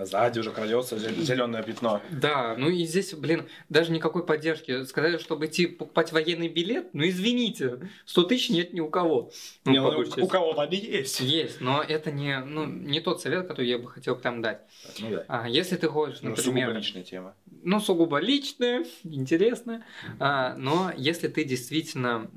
[0.00, 2.00] Сзади уже крадется зеленое пятно.
[2.10, 4.84] Да, ну и здесь, блин, даже никакой поддержки.
[4.84, 9.30] Сказали, чтобы идти покупать военный билет, ну извините, 100 тысяч нет ни у кого.
[9.66, 11.20] Ну, не, ну, у кого-то они есть.
[11.20, 14.62] Есть, но это не, ну, не тот совет, который я бы хотел прям дать.
[15.00, 15.24] Ну, да.
[15.28, 16.68] а, если ты хочешь, ну, например...
[16.68, 17.34] сугубо личная тема.
[17.62, 19.84] Ну, сугубо личная, интересная.
[20.18, 22.30] А, но если ты действительно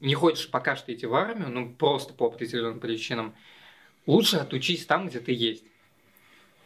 [0.00, 3.34] не хочешь пока что идти в армию, ну, просто по определенным причинам,
[4.06, 5.64] Лучше отучись там, где ты есть.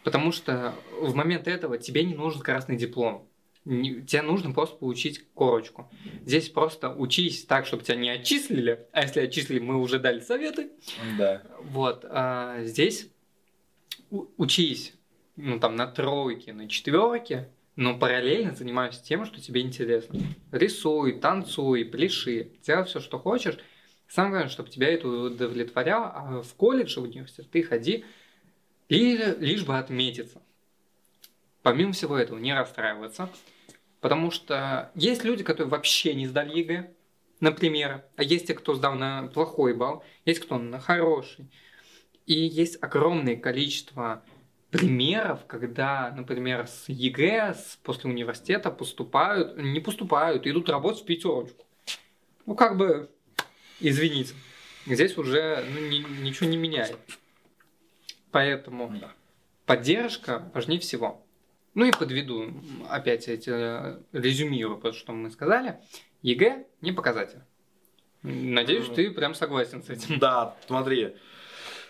[0.05, 3.29] Потому что в момент этого тебе не нужен красный диплом.
[3.64, 5.90] Не- тебе нужно просто получить корочку.
[6.25, 8.87] Здесь просто учись так, чтобы тебя не отчислили.
[8.92, 10.70] А если отчислили, мы уже дали советы.
[11.18, 11.42] Да.
[11.62, 13.09] Вот, а здесь
[14.37, 14.94] учись,
[15.35, 20.20] ну там на тройке, на четверке, но параллельно занимайся тем, что тебе интересно.
[20.53, 23.59] Рисуй, танцуй, пляши, делай все, что хочешь.
[24.09, 28.05] Самое главное, чтобы тебя это удовлетворяло, а в колледж, в университет ты ходи
[28.88, 30.40] и лишь бы отметиться.
[31.62, 33.29] Помимо всего этого, не расстраиваться,
[34.01, 36.95] потому что есть люди, которые вообще не сдали ЕГЭ,
[37.40, 41.51] например, а есть те, кто сдал на плохой балл, есть кто на хороший.
[42.27, 44.23] И есть огромное количество
[44.71, 51.64] примеров, когда, например, с ЕГЭ, с, после университета поступают, не поступают, идут работать в пятерочку.
[52.47, 53.11] Ну, как бы,
[53.80, 54.34] извините,
[54.86, 56.96] здесь уже ну, ни- ничего не меняет.
[58.30, 59.12] Поэтому Да.
[59.64, 61.22] поддержка важнее всего.
[61.74, 62.52] Ну и подведу
[62.88, 65.76] опять эти э, резюмирую, то, что мы сказали.
[66.22, 67.40] ЕГЭ не показатель.
[68.22, 70.18] Надеюсь, ты прям согласен с этим.
[70.18, 71.14] Да, смотри.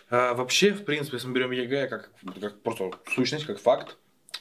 [0.09, 3.97] А, вообще, в принципе, если мы берем ЕГЭ как, как просто сущность, как факт,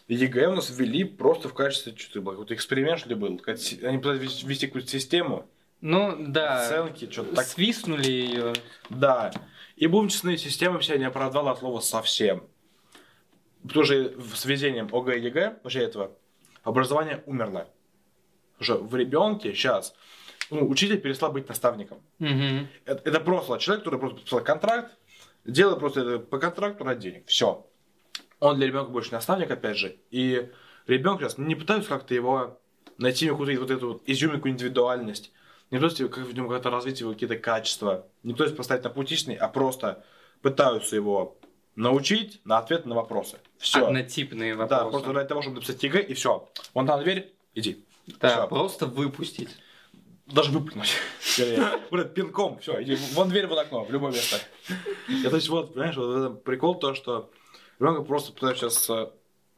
[0.08, 3.40] ЕГЭ у нас ввели просто в качестве что-то было, какой-то эксперимент, что ли, был.
[3.46, 5.48] Они пытались ввести какую-то систему,
[5.88, 7.46] Ну да, оценки, что-то так.
[7.46, 8.54] свистнули ее.
[8.90, 9.30] Да.
[9.76, 12.42] И, честно, система вся не оправдала от слова совсем.
[13.72, 16.10] Тоже с введением ОГЭ и ЕГЭ, вообще этого,
[16.64, 17.68] образование умерло.
[18.58, 19.94] Уже в ребенке сейчас
[20.50, 22.02] ну, учитель перестал быть наставником.
[22.18, 22.66] Мгм.
[22.84, 24.92] Это, это просто человек, который просто подписал контракт,
[25.44, 27.26] делает просто это по контракту ради денег.
[27.28, 27.64] Все.
[28.40, 29.98] Он для ребенка больше не наставник, опять же.
[30.10, 30.50] И
[30.88, 32.60] ребенок сейчас не пытаются как-то его
[32.98, 35.30] найти какую-то вот эту вот изюминку, индивидуальность.
[35.70, 38.06] Не пытаются как в нем как-то развить его какие-то качества.
[38.22, 40.04] Не пытаются поставить на путь а просто
[40.42, 41.38] пытаются его
[41.74, 43.38] научить на ответ на вопросы.
[43.58, 43.86] Все.
[43.86, 44.90] Однотипные Да, вопросы.
[44.90, 46.48] просто ради того, чтобы написать ЕГЭ, и все.
[46.74, 47.84] Вон там дверь, иди.
[48.20, 48.48] Да, Всё.
[48.48, 49.50] просто выпустить.
[50.26, 50.92] Даже выплюнуть.
[51.90, 54.38] Вот это пинком, все, иди, вон дверь, вон окно, в любое место.
[55.08, 57.30] Я, то есть, вот, понимаешь, вот прикол то, что
[57.78, 59.10] ребенка просто пытаются сейчас э,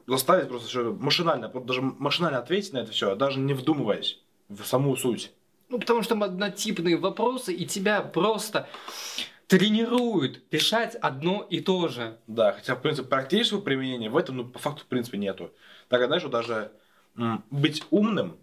[0.05, 4.95] заставить просто что машинально, даже машинально ответить на это все, даже не вдумываясь в саму
[4.95, 5.31] суть.
[5.69, 8.67] Ну, потому что там однотипные вопросы, и тебя просто
[9.47, 12.17] тренируют решать одно и то же.
[12.27, 15.51] Да, хотя, в принципе, практического применения в этом, ну, по факту, в принципе, нету.
[15.87, 16.71] Так, знаешь, вот даже
[17.15, 18.37] м, быть умным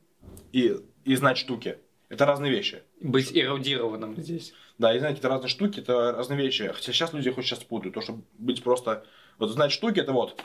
[0.52, 2.82] и, и знать штуки, это разные вещи.
[3.00, 4.52] Быть эрудированным здесь.
[4.78, 6.68] Да, и знать какие-то разные штуки, это разные вещи.
[6.72, 7.94] Хотя сейчас люди хоть сейчас путают.
[7.94, 9.04] То, что быть просто...
[9.38, 10.42] Вот знать штуки, это вот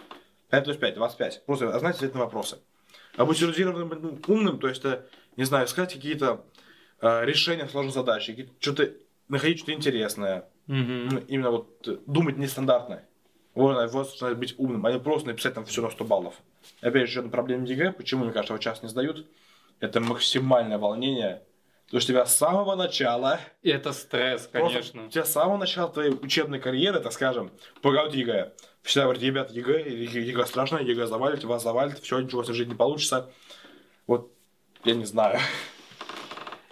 [0.50, 1.46] 5 плюс 5, 25.
[1.46, 2.60] Просто знать ответы на вопросы.
[3.16, 6.46] А быть эрудированным, ну, умным, то есть, это, не знаю, искать какие-то
[7.02, 8.92] э, решения сложных задач, какие-то- что-то,
[9.28, 10.46] находить что-то интересное.
[10.68, 13.04] Ну, Именно вот э, думать нестандартно.
[13.54, 16.36] Вот, что надо быть умным, а не просто написать там все на 100 баллов.
[16.80, 19.26] Опять же, еще одна проблема ЕГЭ, почему, мне кажется, его часто не сдают,
[19.82, 21.42] это максимальное волнение.
[21.86, 25.08] Потому что тебя с самого начала И это стресс, конечно.
[25.08, 28.54] у тебя с самого начала твоей учебной карьеры, так скажем, пугают ЕГЭ.
[28.84, 32.72] Всегда говорят, ребят, ЕГЭ, ЕГЭ страшно, ЕГЭ завалит, вас завалит, все, ничего вас в жизни
[32.72, 33.30] не получится.
[34.08, 34.32] Вот,
[34.86, 35.40] я не знаю.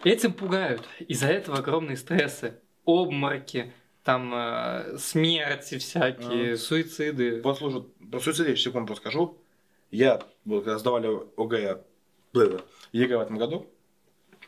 [0.03, 0.87] Этим пугают.
[0.99, 2.59] Из-за этого огромные стрессы.
[2.85, 7.41] Обмороки, там э, смерти всякие, суициды.
[7.41, 9.37] Вот, слушай, про суицид я секунду расскажу.
[9.91, 11.83] Я, когда сдавали ОГЭ,
[12.91, 13.67] ЕГЭ в этом году,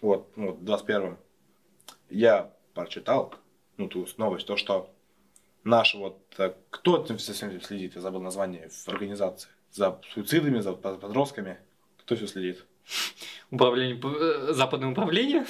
[0.02, 1.18] вот, ну, в 21-м,
[2.10, 3.34] я прочитал,
[3.78, 4.94] ну, ту новость, то, что
[5.64, 10.74] наш вот, э, кто всем этим следит, я забыл название в организации, за суицидами, за
[10.74, 11.58] под- подростками,
[12.00, 12.66] кто все следит?
[13.50, 15.46] Управление, э, западное управление.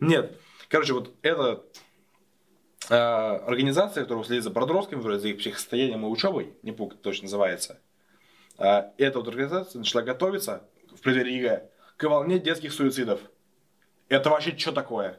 [0.00, 0.38] Нет.
[0.68, 1.64] Короче, вот эта
[2.88, 7.24] э, организация, которая следит за подростками, вроде за их психосостоянием и учебой, не это точно
[7.24, 7.80] называется,
[8.58, 11.60] э, эта вот организация начала готовиться в преддверии
[11.96, 13.20] к волне детских суицидов.
[14.08, 15.18] Это вообще что такое?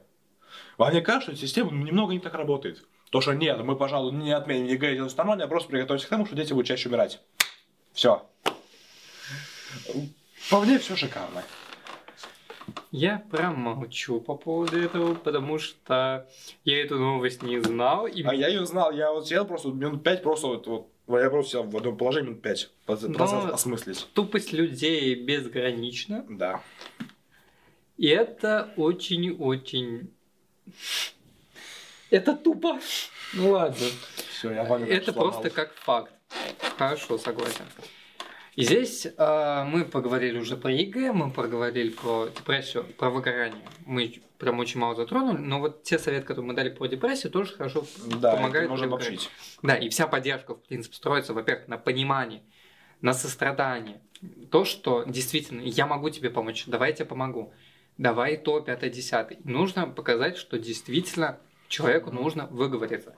[0.77, 2.83] Вам не кажется, что система немного не так работает?
[3.09, 6.09] То, что нет, мы, пожалуй, не отменим и делаем всё нормально, а просто приготовимся к
[6.09, 7.19] тому, что дети будут чаще умирать.
[7.93, 8.25] Все.
[10.49, 11.43] По мне все шикарно.
[12.91, 16.27] Я промолчу по поводу этого, потому что
[16.65, 18.07] я эту новость не знал.
[18.07, 21.29] И А я ее знал, я вот сидел просто минут пять, просто вот, вот я
[21.29, 24.07] просто сидел в одном положении минут пять, Но- осмыслить.
[24.13, 26.25] тупость людей безгранична.
[26.29, 26.61] Да.
[27.97, 30.11] И это очень-очень...
[32.09, 32.79] Это тупо.
[33.33, 33.85] Ну ладно.
[34.31, 36.13] Все, я Это просто как факт.
[36.77, 37.65] Хорошо, согласен.
[38.55, 43.63] И здесь э, мы поговорили уже про ЕГЭ, мы поговорили про депрессию, про выгорание.
[43.85, 47.53] Мы прям очень мало затронули, но вот те советы, которые мы дали про депрессию, тоже
[47.55, 47.85] хорошо
[48.19, 48.65] Да, помогают.
[48.65, 49.29] это можно обобщить.
[49.63, 52.43] Да, и вся поддержка, в принципе, строится, во-первых, на понимании,
[52.99, 54.01] на сострадании.
[54.51, 57.53] То, что действительно я могу тебе помочь, давай я тебе помогу.
[57.97, 59.39] Давай то, пятое, десятое.
[59.45, 63.15] Нужно показать, что действительно человеку нужно выговориться.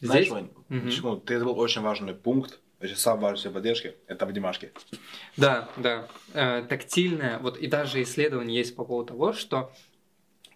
[0.00, 0.32] Знаешь, Здесь...
[0.68, 2.60] Вань, секунду, ты забыл очень важный пункт,
[2.94, 4.72] самый важный всей поддержки, это обнимашки.
[5.36, 6.08] Да, да.
[6.34, 7.38] Э, тактильное.
[7.38, 9.72] Вот и даже исследование есть по поводу того, что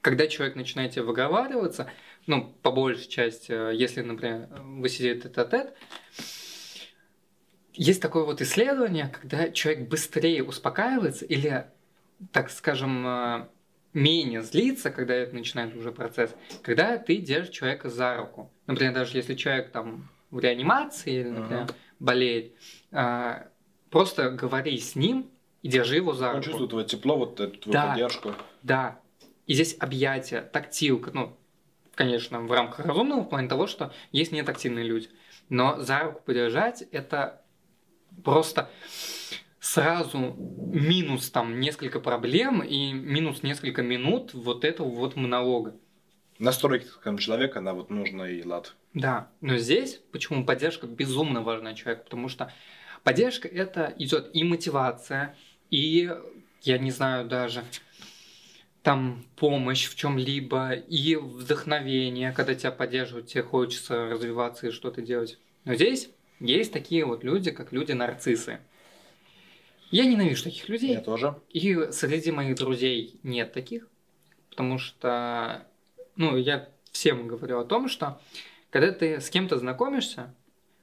[0.01, 1.91] когда человек начинает тебе выговариваться,
[2.27, 5.75] ну, по большей части, э, если, например, вы сидите тет-а-тет,
[7.73, 11.67] есть такое вот исследование, когда человек быстрее успокаивается или,
[12.33, 13.49] так скажем, э,
[13.93, 18.51] менее злится, когда это начинает уже процесс, когда ты держишь человека за руку.
[18.67, 21.75] Например, даже если человек там в реанимации или, например, Мгм.
[22.01, 22.55] Болеет,
[22.91, 23.45] э,
[23.91, 25.31] просто говори с ним
[25.63, 26.45] и держи его за Он руку.
[26.47, 27.89] чувствует твое тепло, вот эту твою Да.
[27.91, 28.35] поддержку.
[28.63, 29.01] Да.
[29.47, 31.37] И здесь объятия, тактилка, ну,
[31.95, 35.09] конечно, в рамках разумного, в плане того, что есть нетактильные люди.
[35.49, 37.43] Но за руку подержать это
[38.25, 38.71] просто
[39.59, 45.75] сразу минус там несколько проблем и минус несколько минут вот этого вот монолога.
[46.39, 48.75] Настройки, скажем, человека на вот нужный лад.
[48.94, 52.53] Да, но здесь почему поддержка безумно важна человеку, потому что
[53.05, 55.37] поддержка это идет и мотивация,
[55.70, 56.12] и
[56.62, 57.64] я не знаю даже
[58.83, 65.38] там помощь в чем-либо, и вдохновение, когда тебя поддерживают, тебе хочется развиваться и что-то делать.
[65.64, 68.59] Но здесь есть такие вот люди, как люди-нарциссы.
[69.90, 70.94] Я ненавижу таких людей.
[70.94, 71.38] Я тоже.
[71.50, 73.87] И среди моих друзей нет таких,
[74.48, 75.66] потому что,
[76.16, 78.20] ну, я всем говорю о том, что
[78.71, 80.35] когда ты с кем-то знакомишься,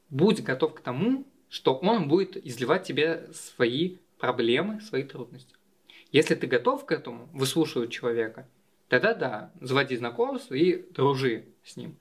[0.09, 5.55] будь готов к тому, что он будет изливать тебе свои проблемы, свои трудности.
[6.11, 8.47] Если ты готов к этому, выслушивать человека,
[8.87, 11.97] тогда да, заводи знакомство и дружи с ним.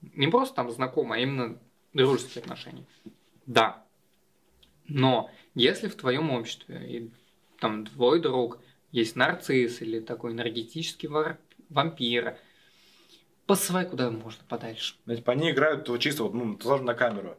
[0.00, 1.58] Не просто там знакомы, а именно
[1.92, 2.86] дружеские отношения.
[3.46, 3.84] Да.
[4.86, 7.10] Но если в твоем обществе и
[7.58, 8.58] там твой друг
[8.92, 11.08] есть нарцисс или такой энергетический
[11.68, 12.38] вампир,
[13.46, 14.94] посылай куда можно подальше.
[15.06, 17.36] Ну, Типа они играют вот чисто вот, ну, сложно на камеру.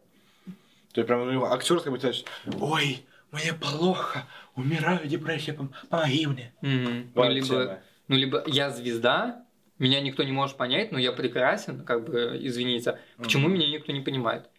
[0.94, 2.24] То есть прям ну, актерская быть, знаешь,
[2.60, 6.54] ой, мне плохо, умираю, депрессия, пом- помоги мне.
[6.62, 6.84] Мгм.
[6.84, 7.80] Ну, Бывает либо, тема.
[8.10, 9.46] ну, либо я звезда,
[9.80, 13.56] меня никто не может понять, но я прекрасен, как бы, извините, почему Мгм.
[13.56, 14.50] меня никто не понимает?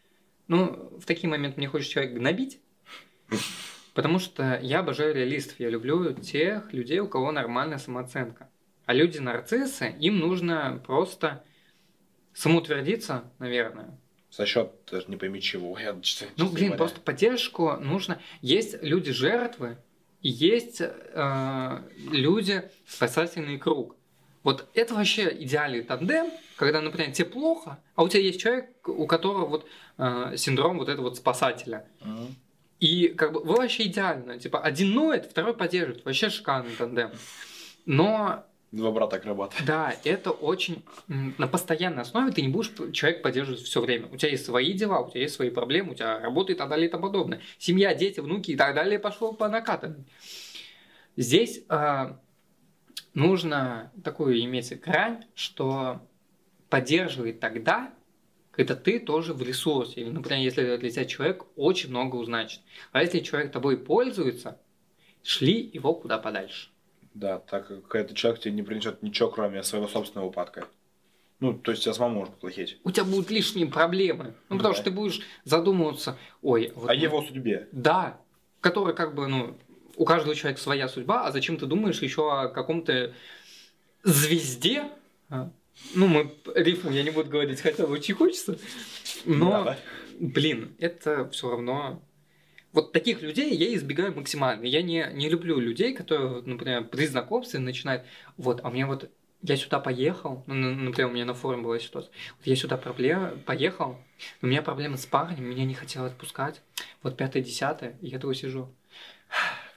[0.48, 2.60] Ну, в такие моменты мне хочется человека гнобить,
[3.94, 8.48] потому что я обожаю реалистов, я люблю тех людей, у кого нормальная самооценка.
[8.86, 11.44] А люди-нарциссы, им нужно просто
[12.34, 13.98] самоутвердиться, наверное,
[14.30, 15.78] За счет даже не пойми чего.
[15.78, 16.78] Я, честно ну, блин, понимаю.
[16.78, 18.20] просто поддержку нужно.
[18.40, 19.76] Есть люди жертвы,
[20.22, 21.78] и есть э,
[22.10, 23.96] люди спасательный круг.
[24.42, 29.06] Вот это вообще идеальный тандем, когда, например, тебе плохо, а у тебя есть человек, у
[29.06, 29.66] которого вот
[29.98, 31.86] э, синдром вот этого вот спасателя.
[32.00, 32.34] Мгм.
[32.80, 34.38] И как бы вы вообще идеально.
[34.40, 36.04] Типа один ноет, второй поддерживает.
[36.04, 37.12] Вообще шикарный тандем.
[37.86, 39.54] Но Два брата акробата.
[39.66, 44.08] да, это очень на постоянной основе ты не будешь человек поддерживать все время.
[44.10, 46.70] У тебя есть свои дела, у тебя есть свои проблемы, у тебя работа и так
[46.70, 47.42] далее и тому подобное.
[47.58, 50.06] Семья, дети, внуки и так далее пошло по накатанной.
[51.16, 52.18] Здесь а,
[53.12, 56.00] нужно такую иметь грань, что
[56.70, 57.92] поддерживает тогда,
[58.52, 60.00] когда ты тоже в ресурсе.
[60.00, 62.62] Или, например, если для тебя человек очень много значит.
[62.92, 64.58] А если человек тобой пользуется,
[65.22, 66.71] шли его куда подальше.
[67.14, 70.66] Да, так как этот человек тебе не принесет ничего, кроме своего собственного упадка.
[71.40, 72.78] Ну, то есть тебя самому может плохеть.
[72.84, 74.34] у тебя будут лишние проблемы.
[74.48, 74.80] Ну, потому Да.
[74.80, 77.68] что ты будешь задумываться, ой, вот О мы- его судьбе.
[77.72, 78.18] Да,
[78.60, 79.58] который как бы, ну,
[79.96, 83.12] у каждого человека своя судьба, а зачем ты думаешь еще о каком-то
[84.04, 84.84] звезде?
[85.28, 85.50] А,
[85.94, 88.58] Ну, мы рифму я не буду говорить, хотя очень хочется.
[89.24, 89.78] Но, Да,
[90.20, 92.00] блин, это все равно...
[92.72, 94.64] Вот таких людей я избегаю максимально.
[94.64, 98.04] Я не, не люблю людей, которые, например, при знакомстве начинают,
[98.36, 99.10] вот, а мне вот
[99.42, 102.76] я сюда поехал, ну, на- например, у меня на форуме была ситуация, вот я сюда
[102.76, 103.98] проблема, поехал,
[104.40, 106.62] у меня проблемы с парнем, меня не хотел отпускать,
[107.02, 108.72] вот пятое, десятое, и я такой сижу.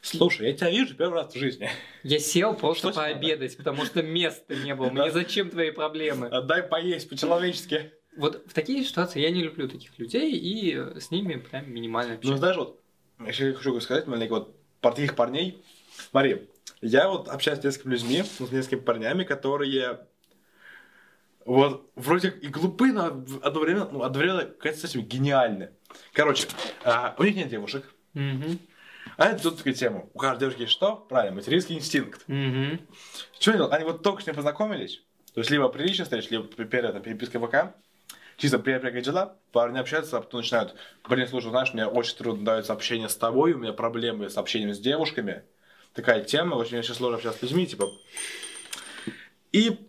[0.01, 1.67] Слушай, я тебя вижу первый раз в жизни.
[2.03, 3.19] Я сел просто Что тебе надо?
[3.19, 4.91] пообедать, потому что места не было.
[4.91, 6.27] Мне зачем твои проблемы?
[6.27, 7.91] Отдай поесть по-человечески.
[8.15, 12.17] Вот в такие ситуации я не люблю таких людей, и с ними прям минимально Ну,
[12.19, 12.39] общаюсь.
[12.39, 12.81] знаешь, вот,
[13.19, 15.63] еще хочу сказать, маленько, вот, про таких парней.
[16.11, 16.49] Смотри,
[16.81, 20.05] я вот общаюсь с несколькими людьми, с несколькими парнями, которые
[21.45, 23.05] вот вроде и глупы, но
[23.41, 25.71] одновременно, ну, одновременно, кажется, этим гениальны.
[26.11, 26.47] Короче,
[26.83, 27.85] а, у них нет девушек,
[28.15, 28.59] Мгм.
[29.17, 30.09] А это тут такая тема.
[30.13, 30.95] У каждой девушки есть что?
[30.95, 32.23] Правильно, материнский инстинкт.
[32.27, 32.79] Мгм.
[33.39, 33.67] Что они?
[33.71, 35.03] Они вот только с ним познакомились.
[35.33, 37.75] То есть либо прилично встреч, либо перед перепиской ВК.
[38.37, 39.37] Чисто как дела?
[39.51, 40.75] Парни общаются, а потом начинают,
[41.07, 44.73] блин, слушай, знаешь, мне очень трудно дается общение с тобой, у меня проблемы с общением
[44.73, 45.43] с девушками.
[45.93, 47.89] Такая тема, очень очень сложно общаться с людьми, типа.
[49.53, 49.79] И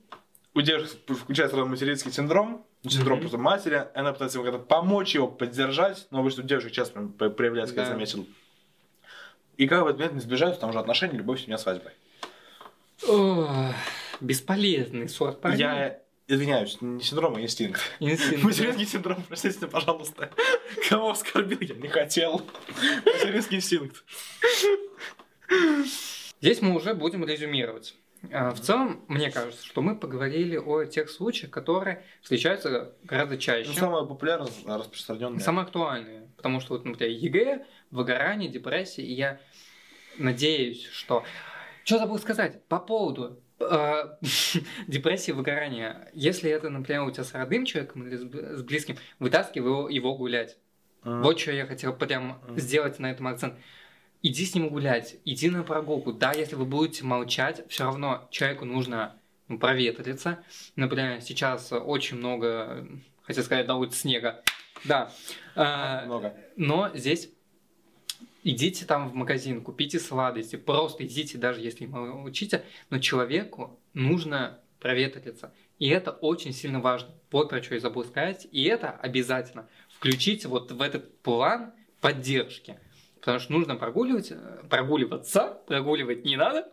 [0.54, 3.20] у девушек включается материнский синдром, синдром Мгм.
[3.22, 7.74] просто матери, она пытается ему как-то помочь его, поддержать, но обычно у девушек часто проявляется,
[7.74, 7.94] как я Да.
[7.94, 8.26] заметил.
[9.56, 11.90] И как в этот момент сближаются, там уже отношения, любовь, семья, свадьба.
[13.08, 13.74] Ох,
[14.20, 15.58] Бесполезный сорт парней.
[15.60, 15.98] Я
[16.28, 17.80] извиняюсь, не синдром, а инстинкт.
[18.00, 18.42] Инстинкт.
[18.42, 20.30] Материнский синдром, простите, пожалуйста.
[20.88, 22.42] Кого оскорбил, я не хотел.
[23.04, 24.04] Материнский инстинкт.
[26.40, 27.94] Здесь мы уже будем резюмировать.
[28.32, 33.68] А, В целом, мне кажется, что мы поговорили о тех случаях, которые встречаются гораздо чаще.
[33.68, 35.40] Ну, самое популярное, распространенное.
[35.40, 36.28] Самые актуальные.
[36.36, 39.40] Потому что, вот, например, ЕГЭ, выгорание, депрессия, и я
[40.18, 41.24] надеюсь, что...
[41.84, 44.16] Что забыл сказать по поводу э,
[44.86, 46.08] депрессии, выгорания.
[46.12, 50.56] Если это, например, у тебя с родным человеком или с близким, вытаскивай его, его гулять.
[51.04, 51.22] М.
[51.22, 52.58] Вот что я хотел прям Мгм.
[52.58, 53.54] сделать на этом акцент.
[54.22, 56.12] Иди с ним гулять, иди на прогулку.
[56.12, 59.14] Да, если вы будете молчать, все равно человеку нужно
[59.48, 60.42] ну, проветриться.
[60.74, 62.88] Например, сейчас очень много,
[63.22, 64.42] хотел сказать, на улице снега.
[64.84, 65.12] Да.
[65.54, 66.34] А, Много.
[66.56, 67.30] но здесь
[68.46, 74.60] идите там в магазин, купите сладости, просто идите, даже если не молчите, но человеку нужно
[74.78, 75.52] проветриться.
[75.80, 77.10] И это очень сильно важно.
[77.32, 78.46] Вот про что я забыл сказать.
[78.52, 82.78] И это обязательно включите вот в этот план поддержки.
[83.18, 86.68] Потому что нужно прогуливать, э, прогуливаться, прогуливать не надо.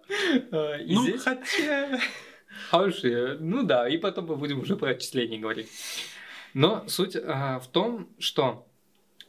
[0.51, 1.99] Э, И Ну, здесь хотя...
[2.69, 3.37] Хорошие.
[3.39, 5.69] Ну да, и потом мы будем уже про отчисления говорить.
[6.53, 7.21] Но суть э,
[7.59, 8.67] в том, что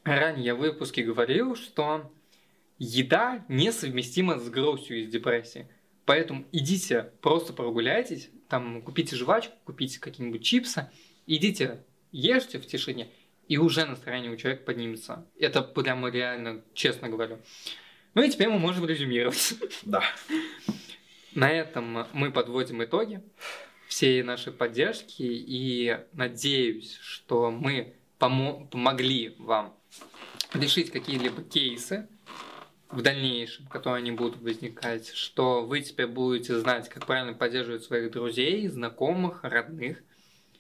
[0.04, 2.12] ранее я в выпуске говорил, что
[2.78, 5.66] еда несовместима с грустью и с депрессией.
[6.04, 10.90] Поэтому идите, просто прогуляйтесь, там купите жвачку, купите какие-нибудь чипсы,
[11.26, 13.08] идите, ешьте в тишине,
[13.48, 15.26] и уже настроение у человека поднимется.
[15.38, 17.38] Это прямо реально, честно говорю.
[18.14, 19.54] Ну и теперь мы можем резюмировать.
[19.82, 20.02] Да.
[21.34, 23.20] На этом мы подводим итоги
[23.88, 29.74] всей нашей поддержки и надеюсь, что мы помо- помогли вам
[30.52, 32.08] решить какие-либо кейсы
[32.94, 38.10] в дальнейшем, которые они будут возникать, что вы теперь будете знать, как правильно поддерживать своих
[38.10, 40.02] друзей, знакомых, родных,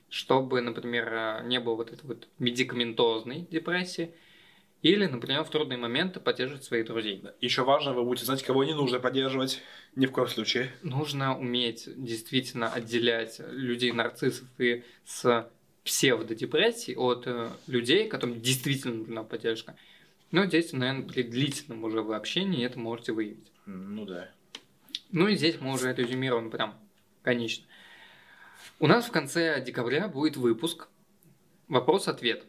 [0.08, 4.14] чтобы, например, не было вот этой вот медикаментозной депрессии,
[4.82, 7.24] или, например, в трудные моменты поддерживать своих друзей.
[7.40, 9.62] Еще важно, вы будете знать, кого не нужно поддерживать.
[9.96, 10.72] Ни в коем случае.
[10.82, 15.48] нужно уметь действительно отделять людей-нарциссов и с
[15.84, 19.74] псевдодепрессией от э, людей, которым действительно нужна поддержка.
[20.34, 23.52] Но здесь, наверное, при длительном уже вы общении это можете выявить.
[23.66, 24.30] Ну да.
[25.12, 26.74] Ну и здесь мы уже резюмируем прям
[27.22, 27.64] конечно.
[28.80, 30.88] У нас в конце декабря будет выпуск
[31.68, 32.46] «Вопрос-ответ».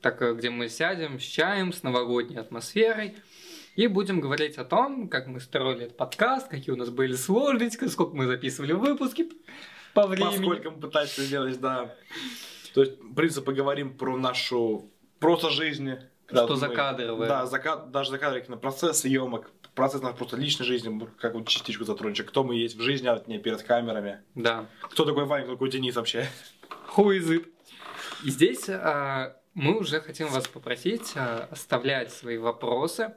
[0.00, 3.16] Так, э, где мы сядем с чаем, с новогодней атмосферой
[3.74, 7.86] и будем говорить о том, как мы строили этот подкаст, какие у нас были сложности,
[7.86, 9.28] сколько мы записывали выпуски
[9.92, 10.36] по времени.
[10.36, 11.92] Поскольку мы пытались это сделать, да.
[12.74, 15.90] То есть, в принципе, поговорим про нашу просто жизнь.
[16.26, 17.28] Когда Что мы- закадровое.
[17.28, 22.14] Да, зака- даже закадровый процесс съемок, процесс нашей просто личной жизни, как вот частичку затронем,
[22.24, 24.22] кто мы есть в жизни, а не перед камерами.
[24.34, 24.66] Да.
[24.82, 26.28] Кто такой Ваня, кто такой Денис вообще?
[26.96, 27.46] Who is it?
[28.24, 33.14] И здесь а, мы уже хотим вас попросить а, оставлять свои вопросы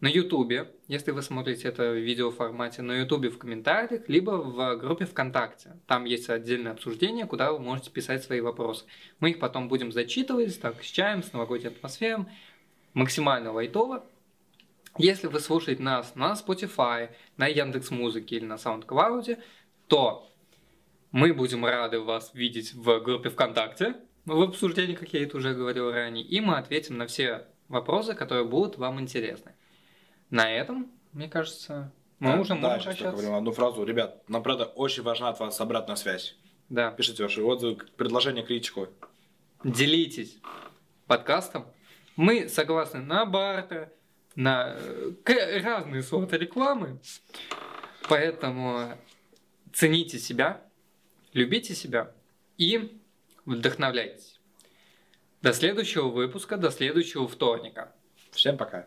[0.00, 5.04] на Ютубе, если вы смотрите это в видеоформате, на Ютубе в комментариях, либо в группе
[5.04, 5.76] ВКонтакте.
[5.86, 8.86] Там есть отдельное обсуждение, куда вы можете писать свои вопросы.
[9.20, 12.24] Мы их потом будем зачитывать, так, с чаем, с новогодней атмосферой,
[12.94, 14.04] максимально лайтово.
[14.96, 19.38] Если вы слушаете нас на Spotify, на Яндекс Музыке или на SoundCloud,
[19.86, 20.26] то
[21.12, 25.90] мы будем рады вас видеть в группе ВКонтакте, в обсуждении, как я это уже говорил
[25.90, 29.54] ранее, и мы ответим на все вопросы, которые будут вам интересны.
[30.30, 33.10] На этом, мне кажется, мы Да, уже да, можем сейчас только прощаться.
[33.12, 33.84] говорим одну фразу.
[33.84, 36.36] Ребят, нам, правда, очень важна от вас обратная связь.
[36.68, 36.92] Да.
[36.92, 38.88] Пишите ваши отзывы, предложения, критику.
[39.64, 40.38] Делитесь
[41.06, 41.66] подкастом.
[42.16, 43.90] Мы согласны на бартер,
[44.36, 44.76] на
[45.26, 47.00] э, разные сорты рекламы.
[48.08, 48.96] Поэтому
[49.72, 50.62] цените себя,
[51.32, 52.12] любите себя
[52.56, 53.00] и
[53.46, 54.38] вдохновляйтесь.
[55.42, 57.92] До следующего выпуска, до следующего вторника.
[58.30, 58.86] Всем пока.